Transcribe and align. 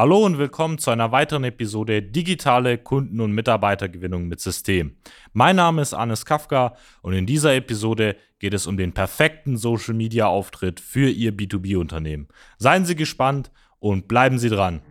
Hallo 0.00 0.24
und 0.24 0.38
willkommen 0.38 0.78
zu 0.78 0.92
einer 0.92 1.10
weiteren 1.10 1.42
Episode 1.42 2.00
Digitale 2.02 2.78
Kunden- 2.78 3.20
und 3.20 3.32
Mitarbeitergewinnung 3.32 4.28
mit 4.28 4.38
System. 4.38 4.94
Mein 5.32 5.56
Name 5.56 5.82
ist 5.82 5.92
Anis 5.92 6.24
Kafka 6.24 6.76
und 7.02 7.14
in 7.14 7.26
dieser 7.26 7.56
Episode 7.56 8.14
geht 8.38 8.54
es 8.54 8.68
um 8.68 8.76
den 8.76 8.92
perfekten 8.92 9.56
Social-Media-Auftritt 9.56 10.78
für 10.78 11.10
Ihr 11.10 11.32
B2B-Unternehmen. 11.32 12.28
Seien 12.58 12.84
Sie 12.84 12.94
gespannt 12.94 13.50
und 13.80 14.06
bleiben 14.06 14.38
Sie 14.38 14.50
dran. 14.50 14.82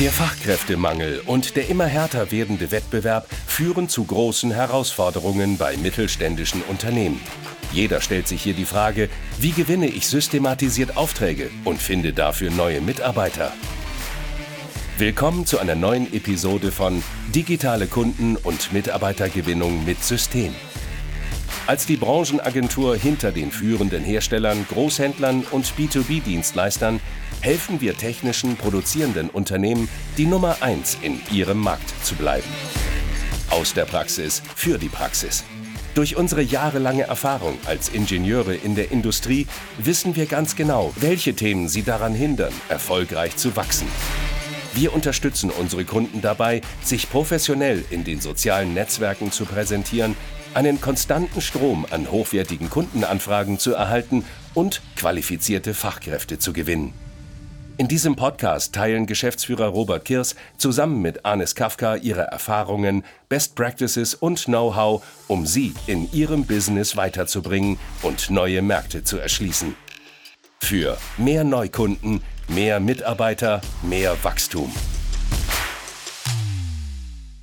Der 0.00 0.10
Fachkräftemangel 0.10 1.20
und 1.26 1.54
der 1.56 1.68
immer 1.68 1.84
härter 1.84 2.32
werdende 2.32 2.70
Wettbewerb 2.70 3.28
führen 3.46 3.90
zu 3.90 4.04
großen 4.04 4.52
Herausforderungen 4.52 5.58
bei 5.58 5.76
mittelständischen 5.76 6.62
Unternehmen. 6.62 7.20
Jeder 7.72 8.00
stellt 8.00 8.28
sich 8.28 8.42
hier 8.42 8.54
die 8.54 8.64
Frage, 8.64 9.08
wie 9.38 9.52
gewinne 9.52 9.86
ich 9.86 10.06
systematisiert 10.06 10.96
Aufträge 10.96 11.50
und 11.64 11.80
finde 11.80 12.12
dafür 12.12 12.50
neue 12.50 12.80
Mitarbeiter? 12.80 13.52
Willkommen 14.98 15.44
zu 15.44 15.58
einer 15.58 15.74
neuen 15.74 16.12
Episode 16.14 16.72
von 16.72 17.02
Digitale 17.34 17.86
Kunden- 17.86 18.36
und 18.36 18.72
Mitarbeitergewinnung 18.72 19.84
mit 19.84 20.02
System. 20.02 20.54
Als 21.66 21.84
die 21.84 21.96
Branchenagentur 21.96 22.96
hinter 22.96 23.32
den 23.32 23.50
führenden 23.50 24.04
Herstellern, 24.04 24.64
Großhändlern 24.68 25.44
und 25.50 25.66
B2B-Dienstleistern 25.76 27.00
helfen 27.40 27.80
wir 27.80 27.96
technischen 27.96 28.56
produzierenden 28.56 29.28
Unternehmen, 29.28 29.88
die 30.16 30.26
Nummer 30.26 30.56
1 30.60 30.98
in 31.02 31.20
ihrem 31.30 31.58
Markt 31.58 31.92
zu 32.04 32.14
bleiben. 32.14 32.48
Aus 33.50 33.74
der 33.74 33.84
Praxis 33.84 34.42
für 34.54 34.78
die 34.78 34.88
Praxis. 34.88 35.44
Durch 35.96 36.14
unsere 36.14 36.42
jahrelange 36.42 37.04
Erfahrung 37.04 37.56
als 37.64 37.88
Ingenieure 37.88 38.54
in 38.54 38.74
der 38.74 38.90
Industrie 38.92 39.46
wissen 39.78 40.14
wir 40.14 40.26
ganz 40.26 40.54
genau, 40.54 40.92
welche 40.96 41.32
Themen 41.32 41.70
sie 41.70 41.84
daran 41.84 42.12
hindern, 42.14 42.52
erfolgreich 42.68 43.34
zu 43.36 43.56
wachsen. 43.56 43.86
Wir 44.74 44.92
unterstützen 44.92 45.50
unsere 45.50 45.86
Kunden 45.86 46.20
dabei, 46.20 46.60
sich 46.82 47.08
professionell 47.08 47.82
in 47.88 48.04
den 48.04 48.20
sozialen 48.20 48.74
Netzwerken 48.74 49.32
zu 49.32 49.46
präsentieren, 49.46 50.14
einen 50.52 50.82
konstanten 50.82 51.40
Strom 51.40 51.86
an 51.90 52.10
hochwertigen 52.10 52.68
Kundenanfragen 52.68 53.58
zu 53.58 53.72
erhalten 53.72 54.26
und 54.52 54.82
qualifizierte 54.96 55.72
Fachkräfte 55.72 56.38
zu 56.38 56.52
gewinnen. 56.52 57.05
In 57.78 57.88
diesem 57.88 58.16
Podcast 58.16 58.74
teilen 58.74 59.04
Geschäftsführer 59.04 59.66
Robert 59.66 60.06
Kirs 60.06 60.34
zusammen 60.56 61.02
mit 61.02 61.26
Anis 61.26 61.54
Kafka 61.54 61.96
ihre 61.96 62.22
Erfahrungen, 62.22 63.04
Best 63.28 63.54
Practices 63.54 64.14
und 64.14 64.46
Know-how, 64.46 65.04
um 65.28 65.44
sie 65.44 65.74
in 65.86 66.10
ihrem 66.10 66.46
Business 66.46 66.96
weiterzubringen 66.96 67.78
und 68.00 68.30
neue 68.30 68.62
Märkte 68.62 69.04
zu 69.04 69.18
erschließen. 69.18 69.74
Für 70.58 70.96
mehr 71.18 71.44
Neukunden, 71.44 72.22
mehr 72.48 72.80
Mitarbeiter, 72.80 73.60
mehr 73.82 74.16
Wachstum. 74.24 74.72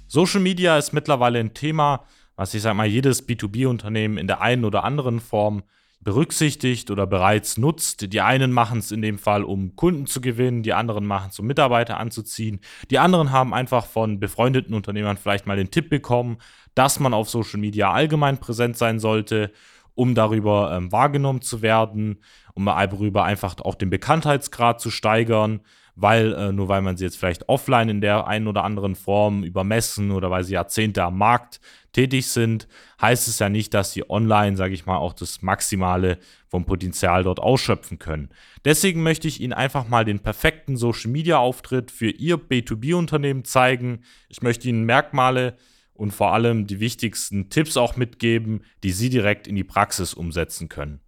Social 0.07 0.41
Media 0.41 0.79
ist 0.79 0.93
mittlerweile 0.93 1.39
ein 1.39 1.53
Thema, 1.53 2.05
was 2.35 2.55
ich 2.55 2.63
sag 2.63 2.73
mal 2.73 2.87
jedes 2.87 3.27
B2B-Unternehmen 3.27 4.17
in 4.17 4.25
der 4.25 4.41
einen 4.41 4.65
oder 4.65 4.83
anderen 4.83 5.19
Form 5.19 5.61
berücksichtigt 6.03 6.91
oder 6.91 7.07
bereits 7.07 7.57
nutzt. 7.57 8.11
Die 8.13 8.21
einen 8.21 8.51
machen 8.51 8.79
es 8.79 8.91
in 8.91 9.01
dem 9.01 9.17
Fall, 9.17 9.43
um 9.43 9.75
Kunden 9.75 10.05
zu 10.05 10.21
gewinnen, 10.21 10.63
die 10.63 10.73
anderen 10.73 11.05
machen 11.05 11.29
es, 11.31 11.39
um 11.39 11.47
Mitarbeiter 11.47 11.99
anzuziehen. 11.99 12.59
Die 12.91 12.99
anderen 12.99 13.31
haben 13.31 13.53
einfach 13.53 13.85
von 13.85 14.19
befreundeten 14.19 14.73
Unternehmern 14.73 15.17
vielleicht 15.17 15.47
mal 15.47 15.57
den 15.57 15.71
Tipp 15.71 15.89
bekommen, 15.89 16.37
dass 16.75 16.99
man 16.99 17.13
auf 17.13 17.29
Social 17.29 17.59
Media 17.59 17.91
allgemein 17.91 18.39
präsent 18.39 18.77
sein 18.77 18.99
sollte, 18.99 19.51
um 19.95 20.15
darüber 20.15 20.75
ähm, 20.75 20.91
wahrgenommen 20.91 21.41
zu 21.41 21.61
werden, 21.61 22.21
um 22.53 22.65
darüber 22.65 23.23
einfach 23.23 23.55
auch 23.59 23.75
den 23.75 23.89
Bekanntheitsgrad 23.89 24.81
zu 24.81 24.89
steigern 24.89 25.61
weil 25.95 26.33
äh, 26.33 26.51
nur 26.51 26.67
weil 26.67 26.81
man 26.81 26.97
sie 26.97 27.03
jetzt 27.03 27.17
vielleicht 27.17 27.47
offline 27.49 27.89
in 27.89 28.01
der 28.01 28.27
einen 28.27 28.47
oder 28.47 28.63
anderen 28.63 28.95
Form 28.95 29.43
übermessen 29.43 30.11
oder 30.11 30.31
weil 30.31 30.43
sie 30.43 30.53
Jahrzehnte 30.53 31.03
am 31.03 31.17
Markt 31.17 31.59
tätig 31.91 32.27
sind, 32.27 32.67
heißt 32.99 33.27
es 33.27 33.39
ja 33.39 33.49
nicht, 33.49 33.73
dass 33.73 33.91
sie 33.91 34.09
online, 34.09 34.57
sage 34.57 34.73
ich 34.73 34.85
mal, 34.85 34.97
auch 34.97 35.13
das 35.13 35.41
Maximale 35.41 36.17
vom 36.47 36.65
Potenzial 36.65 37.23
dort 37.23 37.39
ausschöpfen 37.39 37.99
können. 37.99 38.29
Deswegen 38.65 39.03
möchte 39.03 39.27
ich 39.27 39.41
Ihnen 39.41 39.53
einfach 39.53 39.87
mal 39.87 40.05
den 40.05 40.19
perfekten 40.19 40.77
Social-Media-Auftritt 40.77 41.91
für 41.91 42.09
Ihr 42.09 42.37
B2B-Unternehmen 42.37 43.43
zeigen. 43.43 44.01
Ich 44.29 44.41
möchte 44.41 44.67
Ihnen 44.69 44.83
Merkmale 44.83 45.55
und 45.93 46.11
vor 46.11 46.33
allem 46.33 46.65
die 46.65 46.79
wichtigsten 46.79 47.49
Tipps 47.49 47.77
auch 47.77 47.95
mitgeben, 47.95 48.63
die 48.83 48.91
Sie 48.91 49.09
direkt 49.09 49.47
in 49.47 49.55
die 49.55 49.63
Praxis 49.63 50.13
umsetzen 50.13 50.69
können. 50.69 50.99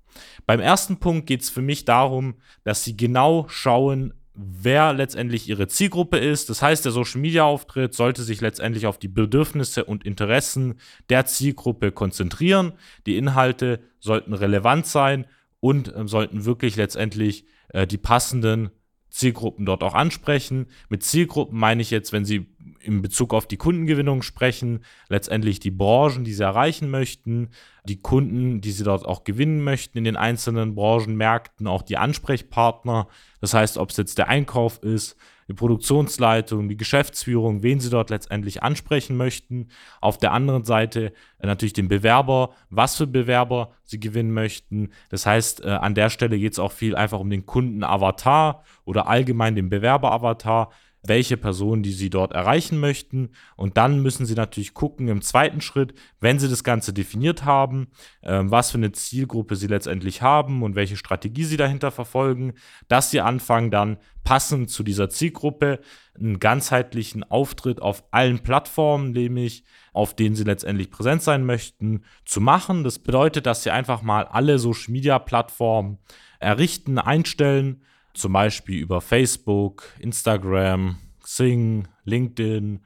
Beim 0.45 0.59
ersten 0.59 0.97
Punkt 0.97 1.27
geht 1.27 1.41
es 1.41 1.49
für 1.49 1.61
mich 1.61 1.85
darum, 1.85 2.35
dass 2.63 2.83
Sie 2.83 2.95
genau 2.95 3.47
schauen, 3.47 4.13
wer 4.35 4.93
letztendlich 4.93 5.47
ihre 5.47 5.67
Zielgruppe 5.67 6.17
ist. 6.17 6.49
Das 6.49 6.61
heißt, 6.61 6.85
der 6.85 6.91
Social 6.91 7.21
Media 7.21 7.43
Auftritt 7.43 7.93
sollte 7.93 8.23
sich 8.23 8.41
letztendlich 8.41 8.85
auf 8.85 8.97
die 8.97 9.07
Bedürfnisse 9.07 9.85
und 9.85 10.05
Interessen 10.05 10.75
der 11.09 11.25
Zielgruppe 11.25 11.91
konzentrieren. 11.91 12.73
Die 13.05 13.17
Inhalte 13.17 13.79
sollten 13.99 14.33
relevant 14.33 14.85
sein 14.85 15.25
und 15.59 15.95
äh, 15.95 16.07
sollten 16.07 16.45
wirklich 16.45 16.75
letztendlich 16.75 17.45
äh, 17.69 17.87
die 17.87 17.97
passenden 17.97 18.69
Zielgruppen 19.15 19.65
dort 19.65 19.81
auch 19.81 19.93
ansprechen. 19.93 20.67
Mit 20.89 21.03
Zielgruppen 21.03 21.57
meine 21.57 21.81
ich 21.81 21.89
jetzt, 21.89 22.11
wenn 22.11 22.25
Sie 22.25 22.47
in 22.81 23.01
Bezug 23.01 23.33
auf 23.33 23.47
die 23.47 23.57
Kundengewinnung 23.57 24.21
sprechen, 24.21 24.83
letztendlich 25.07 25.59
die 25.59 25.71
Branchen, 25.71 26.25
die 26.25 26.33
Sie 26.33 26.43
erreichen 26.43 26.89
möchten, 26.89 27.49
die 27.85 28.01
Kunden, 28.01 28.59
die 28.59 28.71
Sie 28.71 28.83
dort 28.83 29.05
auch 29.05 29.23
gewinnen 29.23 29.63
möchten 29.63 29.97
in 29.97 30.03
den 30.03 30.17
einzelnen 30.17 30.75
Branchenmärkten, 30.75 31.65
auch 31.65 31.81
die 31.81 31.97
Ansprechpartner. 31.97 33.07
Das 33.39 33.53
heißt, 33.53 33.77
ob 33.77 33.89
es 33.89 33.97
jetzt 33.97 34.17
der 34.17 34.27
Einkauf 34.27 34.83
ist, 34.83 35.15
die 35.47 35.53
Produktionsleitung, 35.53 36.67
die 36.69 36.77
Geschäftsführung, 36.77 37.61
wen 37.61 37.79
sie 37.79 37.89
dort 37.89 38.09
letztendlich 38.09 38.63
ansprechen 38.63 39.15
möchten. 39.15 39.67
Auf 40.01 40.17
der 40.17 40.31
anderen 40.31 40.63
Seite 40.63 41.13
äh, 41.39 41.45
natürlich 41.45 41.73
den 41.73 41.87
Bewerber, 41.87 42.51
was 42.69 42.95
für 42.95 43.07
Bewerber 43.07 43.71
sie 43.83 43.99
gewinnen 43.99 44.31
möchten. 44.31 44.89
Das 45.09 45.25
heißt, 45.25 45.63
äh, 45.63 45.69
an 45.69 45.95
der 45.95 46.09
Stelle 46.09 46.39
geht 46.39 46.53
es 46.53 46.59
auch 46.59 46.71
viel 46.71 46.95
einfach 46.95 47.19
um 47.19 47.29
den 47.29 47.45
Kundenavatar 47.45 48.63
oder 48.85 49.07
allgemein 49.07 49.55
den 49.55 49.69
Bewerberavatar 49.69 50.71
welche 51.07 51.37
Personen, 51.37 51.83
die 51.83 51.91
Sie 51.91 52.09
dort 52.09 52.33
erreichen 52.33 52.79
möchten. 52.79 53.29
Und 53.55 53.77
dann 53.77 54.01
müssen 54.01 54.25
Sie 54.25 54.35
natürlich 54.35 54.73
gucken 54.73 55.07
im 55.07 55.21
zweiten 55.21 55.61
Schritt, 55.61 55.93
wenn 56.19 56.39
Sie 56.39 56.49
das 56.49 56.63
Ganze 56.63 56.93
definiert 56.93 57.45
haben, 57.45 57.87
äh, 58.21 58.41
was 58.43 58.71
für 58.71 58.77
eine 58.77 58.91
Zielgruppe 58.91 59.55
Sie 59.55 59.67
letztendlich 59.67 60.21
haben 60.21 60.63
und 60.63 60.75
welche 60.75 60.97
Strategie 60.97 61.43
Sie 61.43 61.57
dahinter 61.57 61.91
verfolgen, 61.91 62.53
dass 62.87 63.11
Sie 63.11 63.21
anfangen 63.21 63.71
dann 63.71 63.97
passend 64.23 64.69
zu 64.69 64.83
dieser 64.83 65.09
Zielgruppe 65.09 65.79
einen 66.17 66.39
ganzheitlichen 66.39 67.23
Auftritt 67.23 67.81
auf 67.81 68.03
allen 68.11 68.39
Plattformen, 68.39 69.11
nämlich 69.11 69.63
auf 69.93 70.15
denen 70.15 70.35
Sie 70.35 70.43
letztendlich 70.43 70.91
präsent 70.91 71.21
sein 71.21 71.45
möchten, 71.45 72.03
zu 72.25 72.41
machen. 72.41 72.83
Das 72.83 72.99
bedeutet, 72.99 73.45
dass 73.45 73.63
Sie 73.63 73.71
einfach 73.71 74.01
mal 74.01 74.25
alle 74.25 74.59
Social-Media-Plattformen 74.59 75.99
errichten, 76.39 76.97
einstellen 76.97 77.81
zum 78.15 78.33
Beispiel 78.33 78.79
über 78.79 79.01
Facebook, 79.01 79.83
Instagram, 79.99 80.97
Xing, 81.21 81.87
LinkedIn 82.03 82.81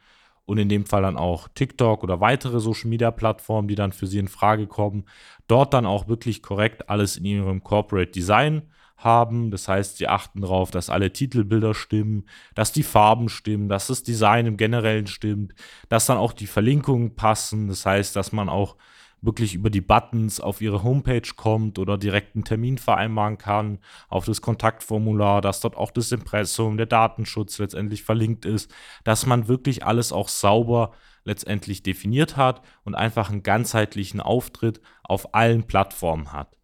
und 0.46 0.58
in 0.58 0.70
dem 0.70 0.86
Fall 0.86 1.04
dann 1.04 1.18
auch 1.18 1.48
TikTok 1.50 2.04
oder 2.04 2.20
weitere 2.22 2.60
Social 2.60 2.90
Media 2.90 3.12
Plattformen, 3.12 3.68
die 3.68 3.76
dann 3.76 3.92
für 3.92 4.08
Sie 4.08 4.18
in 4.18 4.28
Frage 4.28 4.68
kommen, 4.68 5.06
dort 5.48 5.74
dann 5.74 5.86
auch 5.86 6.08
wirklich 6.08 6.42
korrekt 6.42 6.90
alles 6.90 7.18
in 7.18 7.26
Ihrem 7.26 7.64
Corporate 7.64 8.12
Design 8.12 8.64
haben. 8.98 9.52
Das 9.52 9.68
heißt, 9.68 9.98
Sie 9.98 10.08
achten 10.08 10.42
darauf, 10.42 10.72
dass 10.72 10.90
alle 10.90 11.14
Titelbilder 11.14 11.74
stimmen, 11.74 12.26
dass 12.56 12.72
die 12.72 12.84
Farben 12.84 13.30
stimmen, 13.30 13.70
dass 13.70 13.88
das 13.88 14.04
Design 14.04 14.46
im 14.46 14.58
Generellen 14.58 15.08
stimmt, 15.08 15.54
dass 15.88 16.06
dann 16.06 16.18
auch 16.18 16.34
die 16.34 16.48
Verlinkungen 16.48 17.16
passen. 17.16 17.68
Das 17.68 17.86
heißt, 17.86 18.16
dass 18.16 18.32
man 18.32 18.50
auch 18.50 18.76
wirklich 19.22 19.54
über 19.54 19.70
die 19.70 19.82
Buttons 19.82 20.40
auf 20.40 20.62
ihre 20.62 20.84
Homepage 20.84 21.30
kommt 21.36 21.80
oder 21.80 21.98
direkt 21.98 22.36
einen 22.36 22.46
Termin 22.46 22.78
vereinbaren 22.78 23.38
kann, 23.38 23.80
auf 24.08 24.26
das 24.26 24.42
Kontaktformular, 24.42 25.42
dass 25.42 25.60
dort 25.60 25.76
auch 25.76 25.92
das 25.92 26.12
Impressum, 26.12 26.78
der 26.78 26.86
Datenschutz 26.86 27.58
letztendlich 27.58 28.04
verlinkt 28.04 28.46
ist, 28.46 28.74
dass 29.04 29.26
man 29.26 29.48
wirklich 29.48 29.86
alles 29.86 30.12
auch 30.12 30.30
sauber 30.30 30.92
letztendlich 31.24 31.84
definiert 31.84 32.38
hat 32.38 32.62
und 32.84 32.96
einfach 32.96 33.30
einen 33.30 33.44
ganzheitlichen 33.44 34.22
Auftritt 34.22 34.82
auf 35.04 35.34
allen 35.34 35.64
Plattformen 35.64 36.32
hat. 36.32 36.58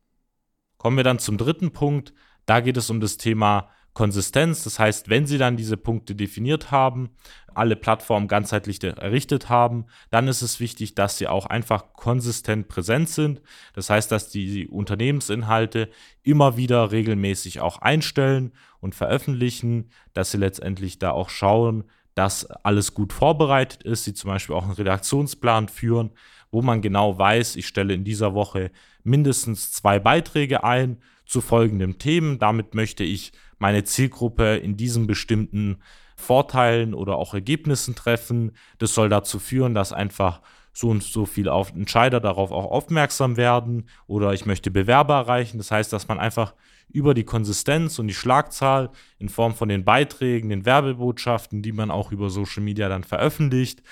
Kommen 0.78 0.98
wir 0.98 1.04
dann 1.04 1.20
zum 1.20 1.38
dritten 1.38 1.72
Punkt. 1.72 2.14
Da 2.46 2.62
geht 2.62 2.78
es 2.78 2.90
um 2.90 3.00
das 3.00 3.18
Thema 3.18 3.70
Konsistenz. 3.96 4.64
Das 4.64 4.78
heißt, 4.78 5.10
wenn 5.10 5.26
Sie 5.26 5.40
dann 5.40 5.58
diese 5.58 5.78
Punkte 5.78 6.14
definiert 6.14 6.70
haben, 6.70 7.10
alle 7.56 7.76
Plattformen 7.76 8.28
ganzheitlich 8.28 8.84
errichtet 8.84 9.50
haben, 9.50 9.86
dann 10.12 10.28
ist 10.28 10.44
es 10.44 10.60
wichtig, 10.60 10.94
dass 10.94 11.18
Sie 11.18 11.28
auch 11.28 11.48
einfach 11.48 11.94
konsistent 11.94 12.68
präsent 12.68 13.10
sind. 13.10 13.42
Das 13.74 13.90
heißt, 13.90 14.12
dass 14.12 14.30
die 14.30 14.68
Unternehmensinhalte 14.68 15.90
immer 16.22 16.58
wieder 16.58 16.92
regelmäßig 16.92 17.62
auch 17.62 17.80
einstellen 17.80 18.52
und 18.82 18.94
veröffentlichen, 18.94 19.90
dass 20.14 20.30
Sie 20.30 20.38
letztendlich 20.38 21.00
da 21.00 21.12
auch 21.12 21.30
schauen, 21.30 21.86
dass 22.16 22.46
alles 22.46 22.94
gut 22.94 23.14
vorbereitet 23.14 23.84
ist, 23.84 24.06
sie 24.06 24.14
zum 24.14 24.30
Beispiel 24.30 24.56
auch 24.56 24.64
einen 24.64 24.72
Redaktionsplan 24.72 25.68
führen, 25.68 26.12
wo 26.50 26.62
man 26.62 26.82
genau 26.82 27.18
weiß, 27.18 27.58
ich 27.58 27.68
stelle 27.68 27.94
in 27.94 28.06
dieser 28.06 28.34
Woche 28.34 28.72
mindestens 29.04 29.74
zwei 29.74 30.00
Beiträge 30.00 30.64
ein 30.64 30.98
zu 31.26 31.42
folgenden 31.42 31.98
Themen. 31.98 32.40
Damit 32.40 32.76
möchte 32.76 33.04
ich 33.04 33.32
meine 33.58 33.84
Zielgruppe 33.84 34.58
in 34.58 34.78
diesem 34.78 35.08
bestimmten 35.08 35.78
Vorteilen 36.16 36.94
oder 36.94 37.18
auch 37.18 37.34
Ergebnissen 37.34 37.96
treffen. 37.96 38.52
Das 38.78 38.94
soll 38.94 39.10
dazu 39.10 39.40
führen, 39.40 39.74
dass 39.74 39.94
einfach 39.94 40.42
so 40.72 40.90
und 40.90 41.04
so 41.04 41.26
viele 41.26 41.52
Entscheider 41.74 42.20
darauf 42.20 42.52
auch 42.52 42.70
aufmerksam 42.70 43.38
werden 43.38 43.88
oder 44.08 44.34
ich 44.34 44.46
möchte 44.46 44.72
Bewerber 44.72 45.16
erreichen. 45.16 45.58
Das 45.58 45.72
heißt, 45.72 45.92
dass 45.94 46.08
man 46.08 46.20
einfach 46.20 46.54
über 46.90 47.14
die 47.14 47.24
Konsistenz 47.24 47.98
und 47.98 48.08
die 48.08 48.14
Schlagzahl 48.14 48.90
in 49.18 49.30
Form 49.30 49.56
von 49.56 49.70
den 49.70 49.86
Beiträgen, 49.86 50.50
den 50.50 50.66
Werbebotschaften, 50.66 51.62
die 51.62 51.72
man 51.72 51.92
auch 51.92 52.12
über 52.12 52.30
Social 52.30 52.62
Media 52.62 52.90
dann 52.90 53.04
veröffentlicht, 53.04 53.84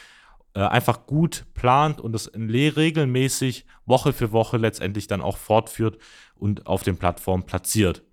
äh, 0.53 0.61
einfach 0.61 1.05
gut 1.05 1.45
plant 1.53 1.99
und 1.99 2.15
es 2.15 2.31
regelmäßig 2.35 3.65
Woche 3.85 4.13
für 4.13 4.31
Woche 4.31 4.57
letztendlich 4.57 5.07
dann 5.07 5.21
auch 5.21 5.37
fortführt 5.37 5.97
und 6.35 6.67
auf 6.67 6.83
den 6.83 6.97
Plattformen 6.97 7.45
platziert. 7.45 8.03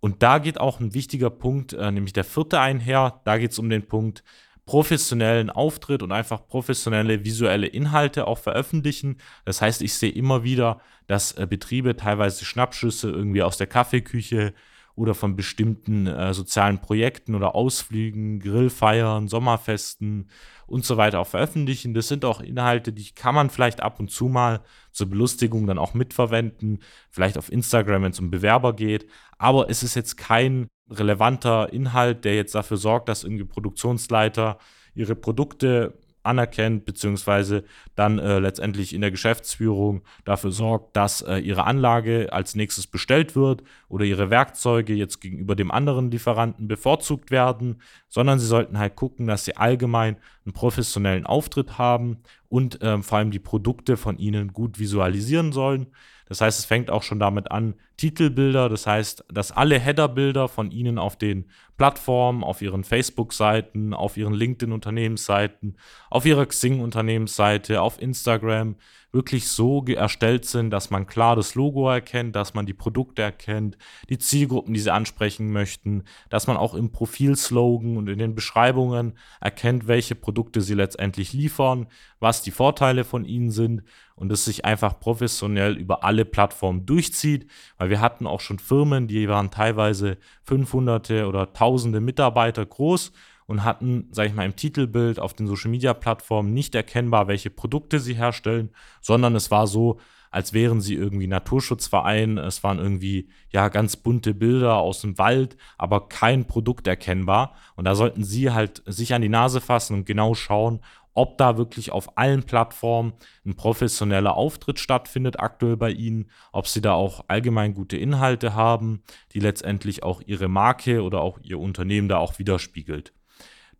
Und 0.00 0.22
da 0.22 0.38
geht 0.38 0.60
auch 0.60 0.80
ein 0.80 0.92
wichtiger 0.94 1.30
Punkt, 1.30 1.72
äh, 1.72 1.90
nämlich 1.90 2.12
der 2.12 2.24
vierte 2.24 2.60
einher. 2.60 3.20
Da 3.24 3.38
geht 3.38 3.52
es 3.52 3.58
um 3.58 3.70
den 3.70 3.86
Punkt, 3.86 4.22
professionellen 4.66 5.50
Auftritt 5.50 6.02
und 6.02 6.12
einfach 6.12 6.46
professionelle 6.46 7.24
visuelle 7.24 7.66
Inhalte 7.66 8.26
auch 8.26 8.38
veröffentlichen. 8.38 9.18
Das 9.44 9.60
heißt, 9.60 9.82
ich 9.82 9.94
sehe 9.94 10.10
immer 10.10 10.42
wieder, 10.42 10.80
dass 11.06 11.32
äh, 11.32 11.46
Betriebe 11.48 11.96
teilweise 11.96 12.44
Schnappschüsse 12.44 13.10
irgendwie 13.10 13.42
aus 13.42 13.56
der 13.56 13.66
Kaffeeküche 13.66 14.54
oder 14.96 15.14
von 15.14 15.36
bestimmten 15.36 16.06
äh, 16.06 16.32
sozialen 16.32 16.80
Projekten 16.80 17.34
oder 17.34 17.54
Ausflügen, 17.54 18.40
Grillfeiern, 18.40 19.28
Sommerfesten 19.28 20.28
und 20.66 20.84
so 20.84 20.96
weiter 20.96 21.20
auch 21.20 21.26
veröffentlichen. 21.26 21.94
Das 21.94 22.08
sind 22.08 22.24
auch 22.24 22.40
Inhalte, 22.40 22.92
die 22.92 23.12
kann 23.12 23.34
man 23.34 23.50
vielleicht 23.50 23.82
ab 23.82 24.00
und 24.00 24.10
zu 24.10 24.26
mal 24.26 24.60
zur 24.92 25.08
Belustigung 25.08 25.66
dann 25.66 25.78
auch 25.78 25.94
mitverwenden, 25.94 26.80
vielleicht 27.10 27.38
auf 27.38 27.50
Instagram, 27.50 28.02
wenn 28.02 28.12
es 28.12 28.20
um 28.20 28.30
Bewerber 28.30 28.74
geht. 28.74 29.06
Aber 29.38 29.68
es 29.70 29.82
ist 29.82 29.94
jetzt 29.94 30.16
kein 30.16 30.68
relevanter 30.90 31.72
Inhalt, 31.72 32.24
der 32.24 32.36
jetzt 32.36 32.54
dafür 32.54 32.76
sorgt, 32.76 33.08
dass 33.08 33.24
irgendwie 33.24 33.44
Produktionsleiter 33.44 34.58
ihre 34.94 35.16
Produkte 35.16 35.98
anerkennt, 36.24 36.84
beziehungsweise 36.84 37.64
dann 37.94 38.18
äh, 38.18 38.38
letztendlich 38.38 38.94
in 38.94 39.00
der 39.00 39.10
Geschäftsführung 39.10 40.02
dafür 40.24 40.50
sorgt, 40.50 40.96
dass 40.96 41.22
äh, 41.22 41.38
ihre 41.38 41.64
Anlage 41.64 42.32
als 42.32 42.54
nächstes 42.54 42.86
bestellt 42.86 43.36
wird 43.36 43.62
oder 43.88 44.04
ihre 44.04 44.30
Werkzeuge 44.30 44.94
jetzt 44.94 45.20
gegenüber 45.20 45.54
dem 45.54 45.70
anderen 45.70 46.10
Lieferanten 46.10 46.68
bevorzugt 46.68 47.30
werden, 47.30 47.80
sondern 48.08 48.38
sie 48.38 48.46
sollten 48.46 48.78
halt 48.78 48.96
gucken, 48.96 49.26
dass 49.26 49.44
sie 49.44 49.56
allgemein 49.56 50.16
einen 50.44 50.54
professionellen 50.54 51.26
Auftritt 51.26 51.78
haben 51.78 52.18
und 52.48 52.80
äh, 52.82 53.02
vor 53.02 53.18
allem 53.18 53.30
die 53.30 53.38
Produkte 53.38 53.96
von 53.96 54.18
ihnen 54.18 54.52
gut 54.52 54.78
visualisieren 54.78 55.52
sollen. 55.52 55.88
Das 56.26 56.40
heißt, 56.40 56.58
es 56.58 56.64
fängt 56.64 56.90
auch 56.90 57.02
schon 57.02 57.18
damit 57.18 57.50
an, 57.50 57.74
Titelbilder, 57.96 58.68
das 58.68 58.86
heißt, 58.86 59.24
dass 59.32 59.52
alle 59.52 59.78
Headerbilder 59.78 60.48
von 60.48 60.70
Ihnen 60.70 60.98
auf 60.98 61.16
den 61.16 61.46
Plattformen, 61.76 62.42
auf 62.42 62.62
Ihren 62.62 62.82
Facebook-Seiten, 62.82 63.94
auf 63.94 64.16
Ihren 64.16 64.34
LinkedIn-Unternehmensseiten, 64.34 65.76
auf 66.10 66.26
Ihrer 66.26 66.46
Xing-Unternehmensseite, 66.46 67.82
auf 67.82 68.00
Instagram 68.00 68.76
wirklich 69.14 69.48
so 69.48 69.84
erstellt 69.84 70.44
sind, 70.44 70.70
dass 70.70 70.90
man 70.90 71.06
klar 71.06 71.36
das 71.36 71.54
Logo 71.54 71.88
erkennt, 71.88 72.34
dass 72.34 72.52
man 72.52 72.66
die 72.66 72.74
Produkte 72.74 73.22
erkennt, 73.22 73.78
die 74.08 74.18
Zielgruppen, 74.18 74.74
die 74.74 74.80
sie 74.80 74.92
ansprechen 74.92 75.52
möchten, 75.52 76.02
dass 76.30 76.48
man 76.48 76.56
auch 76.56 76.74
im 76.74 76.90
Profilslogan 76.90 77.96
und 77.96 78.08
in 78.08 78.18
den 78.18 78.34
Beschreibungen 78.34 79.16
erkennt, 79.40 79.86
welche 79.86 80.16
Produkte 80.16 80.60
sie 80.60 80.74
letztendlich 80.74 81.32
liefern, 81.32 81.86
was 82.18 82.42
die 82.42 82.50
Vorteile 82.50 83.04
von 83.04 83.24
ihnen 83.24 83.52
sind 83.52 83.84
und 84.16 84.30
es 84.32 84.44
sich 84.44 84.64
einfach 84.64 85.00
professionell 85.00 85.76
über 85.76 86.04
alle 86.04 86.24
Plattformen 86.24 86.86
durchzieht, 86.86 87.50
weil 87.78 87.90
wir 87.90 88.00
hatten 88.00 88.26
auch 88.26 88.40
schon 88.40 88.58
Firmen, 88.58 89.08
die 89.08 89.28
waren 89.28 89.50
teilweise 89.50 90.18
500 90.44 91.10
oder 91.24 91.52
tausende 91.52 92.00
Mitarbeiter 92.00 92.64
groß 92.64 93.12
und 93.46 93.64
hatten, 93.64 94.08
sage 94.10 94.28
ich 94.28 94.34
mal, 94.34 94.46
im 94.46 94.56
Titelbild 94.56 95.18
auf 95.18 95.34
den 95.34 95.46
Social-Media-Plattformen 95.46 96.52
nicht 96.52 96.74
erkennbar, 96.74 97.28
welche 97.28 97.50
Produkte 97.50 98.00
sie 98.00 98.14
herstellen, 98.14 98.70
sondern 99.00 99.34
es 99.34 99.50
war 99.50 99.66
so, 99.66 99.98
als 100.34 100.52
wären 100.52 100.80
sie 100.80 100.94
irgendwie 100.94 101.28
Naturschutzverein. 101.28 102.38
Es 102.38 102.64
waren 102.64 102.80
irgendwie 102.80 103.28
ja 103.50 103.68
ganz 103.68 103.94
bunte 103.94 104.34
Bilder 104.34 104.78
aus 104.78 105.00
dem 105.00 105.16
Wald, 105.16 105.56
aber 105.78 106.08
kein 106.08 106.46
Produkt 106.46 106.88
erkennbar. 106.88 107.54
Und 107.76 107.84
da 107.84 107.94
sollten 107.94 108.24
sie 108.24 108.50
halt 108.50 108.82
sich 108.84 109.14
an 109.14 109.22
die 109.22 109.28
Nase 109.28 109.60
fassen 109.60 109.94
und 109.94 110.06
genau 110.06 110.34
schauen, 110.34 110.80
ob 111.14 111.38
da 111.38 111.56
wirklich 111.56 111.92
auf 111.92 112.18
allen 112.18 112.42
Plattformen 112.42 113.14
ein 113.46 113.56
professioneller 113.56 114.36
Auftritt 114.36 114.78
stattfindet 114.78 115.40
aktuell 115.40 115.76
bei 115.76 115.90
ihnen, 115.90 116.30
ob 116.52 116.66
sie 116.66 116.80
da 116.80 116.92
auch 116.92 117.24
allgemein 117.28 117.74
gute 117.74 117.96
Inhalte 117.96 118.54
haben, 118.54 119.02
die 119.32 119.40
letztendlich 119.40 120.02
auch 120.02 120.20
ihre 120.26 120.48
Marke 120.48 121.02
oder 121.02 121.20
auch 121.20 121.38
ihr 121.42 121.58
Unternehmen 121.58 122.08
da 122.08 122.18
auch 122.18 122.38
widerspiegelt. 122.38 123.12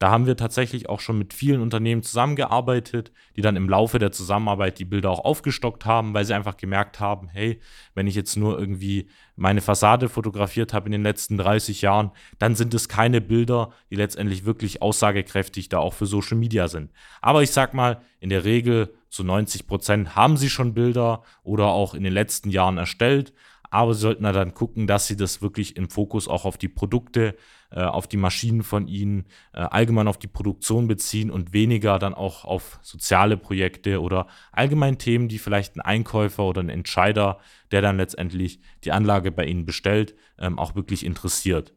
Da 0.04 0.10
haben 0.10 0.26
wir 0.26 0.36
tatsächlich 0.36 0.90
auch 0.90 1.00
schon 1.00 1.16
mit 1.16 1.32
vielen 1.32 1.62
Unternehmen 1.62 2.02
zusammengearbeitet, 2.02 3.10
die 3.36 3.40
dann 3.40 3.56
im 3.56 3.70
Laufe 3.70 3.98
der 3.98 4.12
Zusammenarbeit 4.12 4.78
die 4.78 4.84
Bilder 4.84 5.08
auch 5.08 5.24
aufgestockt 5.24 5.86
haben, 5.86 6.12
weil 6.12 6.26
sie 6.26 6.34
einfach 6.34 6.58
gemerkt 6.58 7.00
haben, 7.00 7.28
hey, 7.28 7.58
wenn 7.94 8.06
ich 8.06 8.14
jetzt 8.14 8.36
nur 8.36 8.58
irgendwie 8.58 9.08
meine 9.34 9.62
Fassade 9.62 10.10
fotografiert 10.10 10.74
habe 10.74 10.84
in 10.84 10.92
den 10.92 11.02
letzten 11.02 11.38
30 11.38 11.80
Jahren, 11.80 12.10
dann 12.38 12.54
sind 12.54 12.74
es 12.74 12.90
keine 12.90 13.22
Bilder, 13.22 13.70
die 13.90 13.96
letztendlich 13.96 14.44
wirklich 14.44 14.82
aussagekräftig 14.82 15.70
da 15.70 15.78
auch 15.78 15.94
für 15.94 16.04
Social 16.04 16.36
Media 16.36 16.68
sind. 16.68 16.90
Aber 17.22 17.42
ich 17.42 17.52
sag 17.52 17.72
mal, 17.72 18.02
in 18.20 18.28
der 18.28 18.44
Regel 18.44 18.92
zu 19.08 19.24
90 19.24 19.66
Prozent 19.66 20.14
haben 20.14 20.36
sie 20.36 20.50
schon 20.50 20.74
Bilder 20.74 21.22
oder 21.44 21.68
auch 21.68 21.94
in 21.94 22.04
den 22.04 22.12
letzten 22.12 22.50
Jahren 22.50 22.76
erstellt 22.76 23.32
aber 23.74 23.92
sie 23.92 24.02
sollten 24.02 24.22
dann 24.22 24.54
gucken, 24.54 24.86
dass 24.86 25.08
sie 25.08 25.16
das 25.16 25.42
wirklich 25.42 25.76
im 25.76 25.90
Fokus 25.90 26.28
auch 26.28 26.44
auf 26.44 26.56
die 26.56 26.68
Produkte, 26.68 27.34
auf 27.80 28.06
die 28.06 28.16
Maschinen 28.16 28.62
von 28.62 28.86
ihnen, 28.86 29.26
äh, 29.52 29.60
allgemein 29.60 30.08
auf 30.08 30.18
die 30.18 30.28
Produktion 30.28 30.86
beziehen 30.86 31.30
und 31.30 31.52
weniger 31.52 31.98
dann 31.98 32.14
auch 32.14 32.44
auf 32.44 32.78
soziale 32.82 33.36
Projekte 33.36 34.00
oder 34.00 34.26
allgemein 34.52 34.98
Themen, 34.98 35.28
die 35.28 35.38
vielleicht 35.38 35.76
ein 35.76 35.80
Einkäufer 35.80 36.44
oder 36.44 36.62
ein 36.62 36.68
Entscheider, 36.68 37.38
der 37.70 37.82
dann 37.82 37.96
letztendlich 37.96 38.60
die 38.84 38.92
Anlage 38.92 39.32
bei 39.32 39.44
ihnen 39.44 39.64
bestellt, 39.64 40.14
ähm, 40.38 40.58
auch 40.58 40.74
wirklich 40.74 41.04
interessiert. 41.04 41.74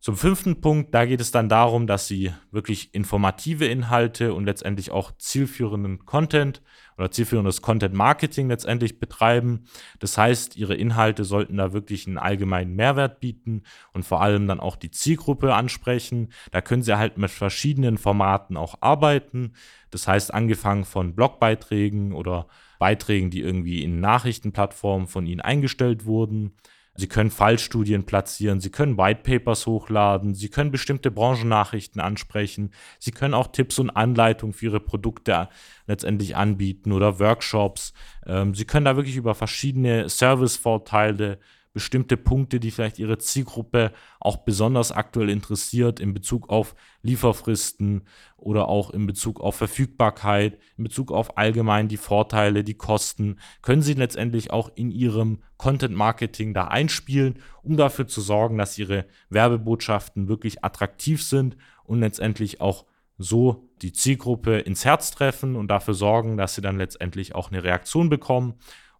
Zum 0.00 0.16
fünften 0.16 0.60
Punkt, 0.60 0.94
da 0.94 1.06
geht 1.06 1.20
es 1.20 1.32
dann 1.32 1.48
darum, 1.48 1.88
dass 1.88 2.06
Sie 2.06 2.32
wirklich 2.52 2.94
informative 2.94 3.66
Inhalte 3.66 4.32
und 4.32 4.44
letztendlich 4.44 4.92
auch 4.92 5.10
zielführenden 5.18 6.04
Content 6.04 6.62
oder 6.96 7.10
zielführendes 7.10 7.62
Content 7.62 7.94
Marketing 7.94 8.48
letztendlich 8.48 9.00
betreiben. 9.00 9.64
Das 9.98 10.16
heißt, 10.16 10.56
Ihre 10.56 10.76
Inhalte 10.76 11.24
sollten 11.24 11.56
da 11.56 11.72
wirklich 11.72 12.06
einen 12.06 12.16
allgemeinen 12.16 12.76
Mehrwert 12.76 13.18
bieten 13.18 13.62
und 13.92 14.04
vor 14.04 14.22
allem 14.22 14.46
dann 14.46 14.60
auch 14.60 14.76
die 14.76 14.92
Zielgruppe 14.92 15.52
ansprechen. 15.52 16.32
Da 16.52 16.60
können 16.60 16.82
Sie 16.82 16.96
halt 16.96 17.18
mit 17.18 17.32
verschiedenen 17.32 17.98
Formaten 17.98 18.56
auch 18.56 18.76
arbeiten. 18.80 19.54
Das 19.90 20.06
heißt, 20.06 20.32
angefangen 20.32 20.84
von 20.84 21.16
Blogbeiträgen 21.16 22.12
oder 22.12 22.46
Beiträgen, 22.78 23.30
die 23.30 23.40
irgendwie 23.40 23.82
in 23.82 23.98
Nachrichtenplattformen 23.98 25.08
von 25.08 25.26
Ihnen 25.26 25.40
eingestellt 25.40 26.04
wurden 26.04 26.52
Sie 26.98 27.06
können 27.06 27.30
Fallstudien 27.30 28.06
platzieren, 28.06 28.60
Sie 28.60 28.70
können 28.70 28.98
Whitepapers 28.98 29.66
hochladen, 29.66 30.34
Sie 30.34 30.48
können 30.48 30.72
bestimmte 30.72 31.12
Branchennachrichten 31.12 32.00
ansprechen, 32.00 32.72
Sie 32.98 33.12
können 33.12 33.34
auch 33.34 33.46
Tipps 33.46 33.78
und 33.78 33.90
Anleitungen 33.90 34.52
für 34.52 34.66
Ihre 34.66 34.80
Produkte 34.80 35.48
letztendlich 35.86 36.34
anbieten 36.34 36.90
oder 36.90 37.20
Workshops. 37.20 37.92
Ähm, 38.26 38.52
Sie 38.56 38.64
können 38.64 38.84
da 38.84 38.96
wirklich 38.96 39.14
über 39.14 39.36
verschiedene 39.36 40.08
Servicevorteile 40.08 41.38
bestimmte 41.72 42.16
Punkte, 42.16 42.60
die 42.60 42.70
vielleicht 42.70 42.98
Ihre 42.98 43.18
Zielgruppe 43.18 43.92
auch 44.20 44.38
besonders 44.38 44.92
aktuell 44.92 45.30
interessiert 45.30 46.00
in 46.00 46.14
Bezug 46.14 46.48
auf 46.48 46.74
Lieferfristen 47.02 48.02
oder 48.36 48.68
auch 48.68 48.90
in 48.90 49.06
Bezug 49.06 49.40
auf 49.40 49.56
Verfügbarkeit, 49.56 50.58
in 50.76 50.84
Bezug 50.84 51.12
auf 51.12 51.36
allgemein 51.38 51.88
die 51.88 51.96
Vorteile, 51.96 52.64
die 52.64 52.74
Kosten, 52.74 53.38
können 53.62 53.82
Sie 53.82 53.94
letztendlich 53.94 54.50
auch 54.50 54.70
in 54.74 54.90
Ihrem 54.90 55.42
Content 55.56 55.94
Marketing 55.94 56.54
da 56.54 56.64
einspielen, 56.68 57.40
um 57.62 57.76
dafür 57.76 58.06
zu 58.06 58.20
sorgen, 58.20 58.58
dass 58.58 58.78
Ihre 58.78 59.06
Werbebotschaften 59.30 60.28
wirklich 60.28 60.64
attraktiv 60.64 61.22
sind 61.22 61.56
und 61.84 62.00
letztendlich 62.00 62.60
auch 62.60 62.84
so 63.18 63.68
die 63.82 63.92
Zielgruppe 63.92 64.60
ins 64.60 64.84
Herz 64.84 65.10
treffen 65.10 65.56
und 65.56 65.68
dafür 65.68 65.94
sorgen, 65.94 66.36
dass 66.36 66.54
sie 66.54 66.60
dann 66.60 66.78
letztendlich 66.78 67.34
auch 67.34 67.50
eine 67.50 67.64
Reaktion 67.64 68.08
bekommen 68.08 68.54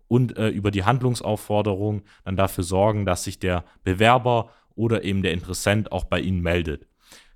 und 0.09 0.37
äh, 0.37 0.49
über 0.49 0.71
die 0.71 0.85
Handlungsaufforderung 0.85 2.03
dann 2.25 2.37
dafür 2.37 2.65
sorgen, 2.65 3.05
dass 3.07 3.25
sich 3.25 3.39
der 3.39 3.65
Bewerber 3.85 4.51
oder 4.75 5.05
eben 5.05 5.23
der 5.23 5.33
Interessent 5.33 5.93
auch 5.93 6.05
bei 6.05 6.21
Ihnen 6.21 6.41
meldet. 6.41 6.87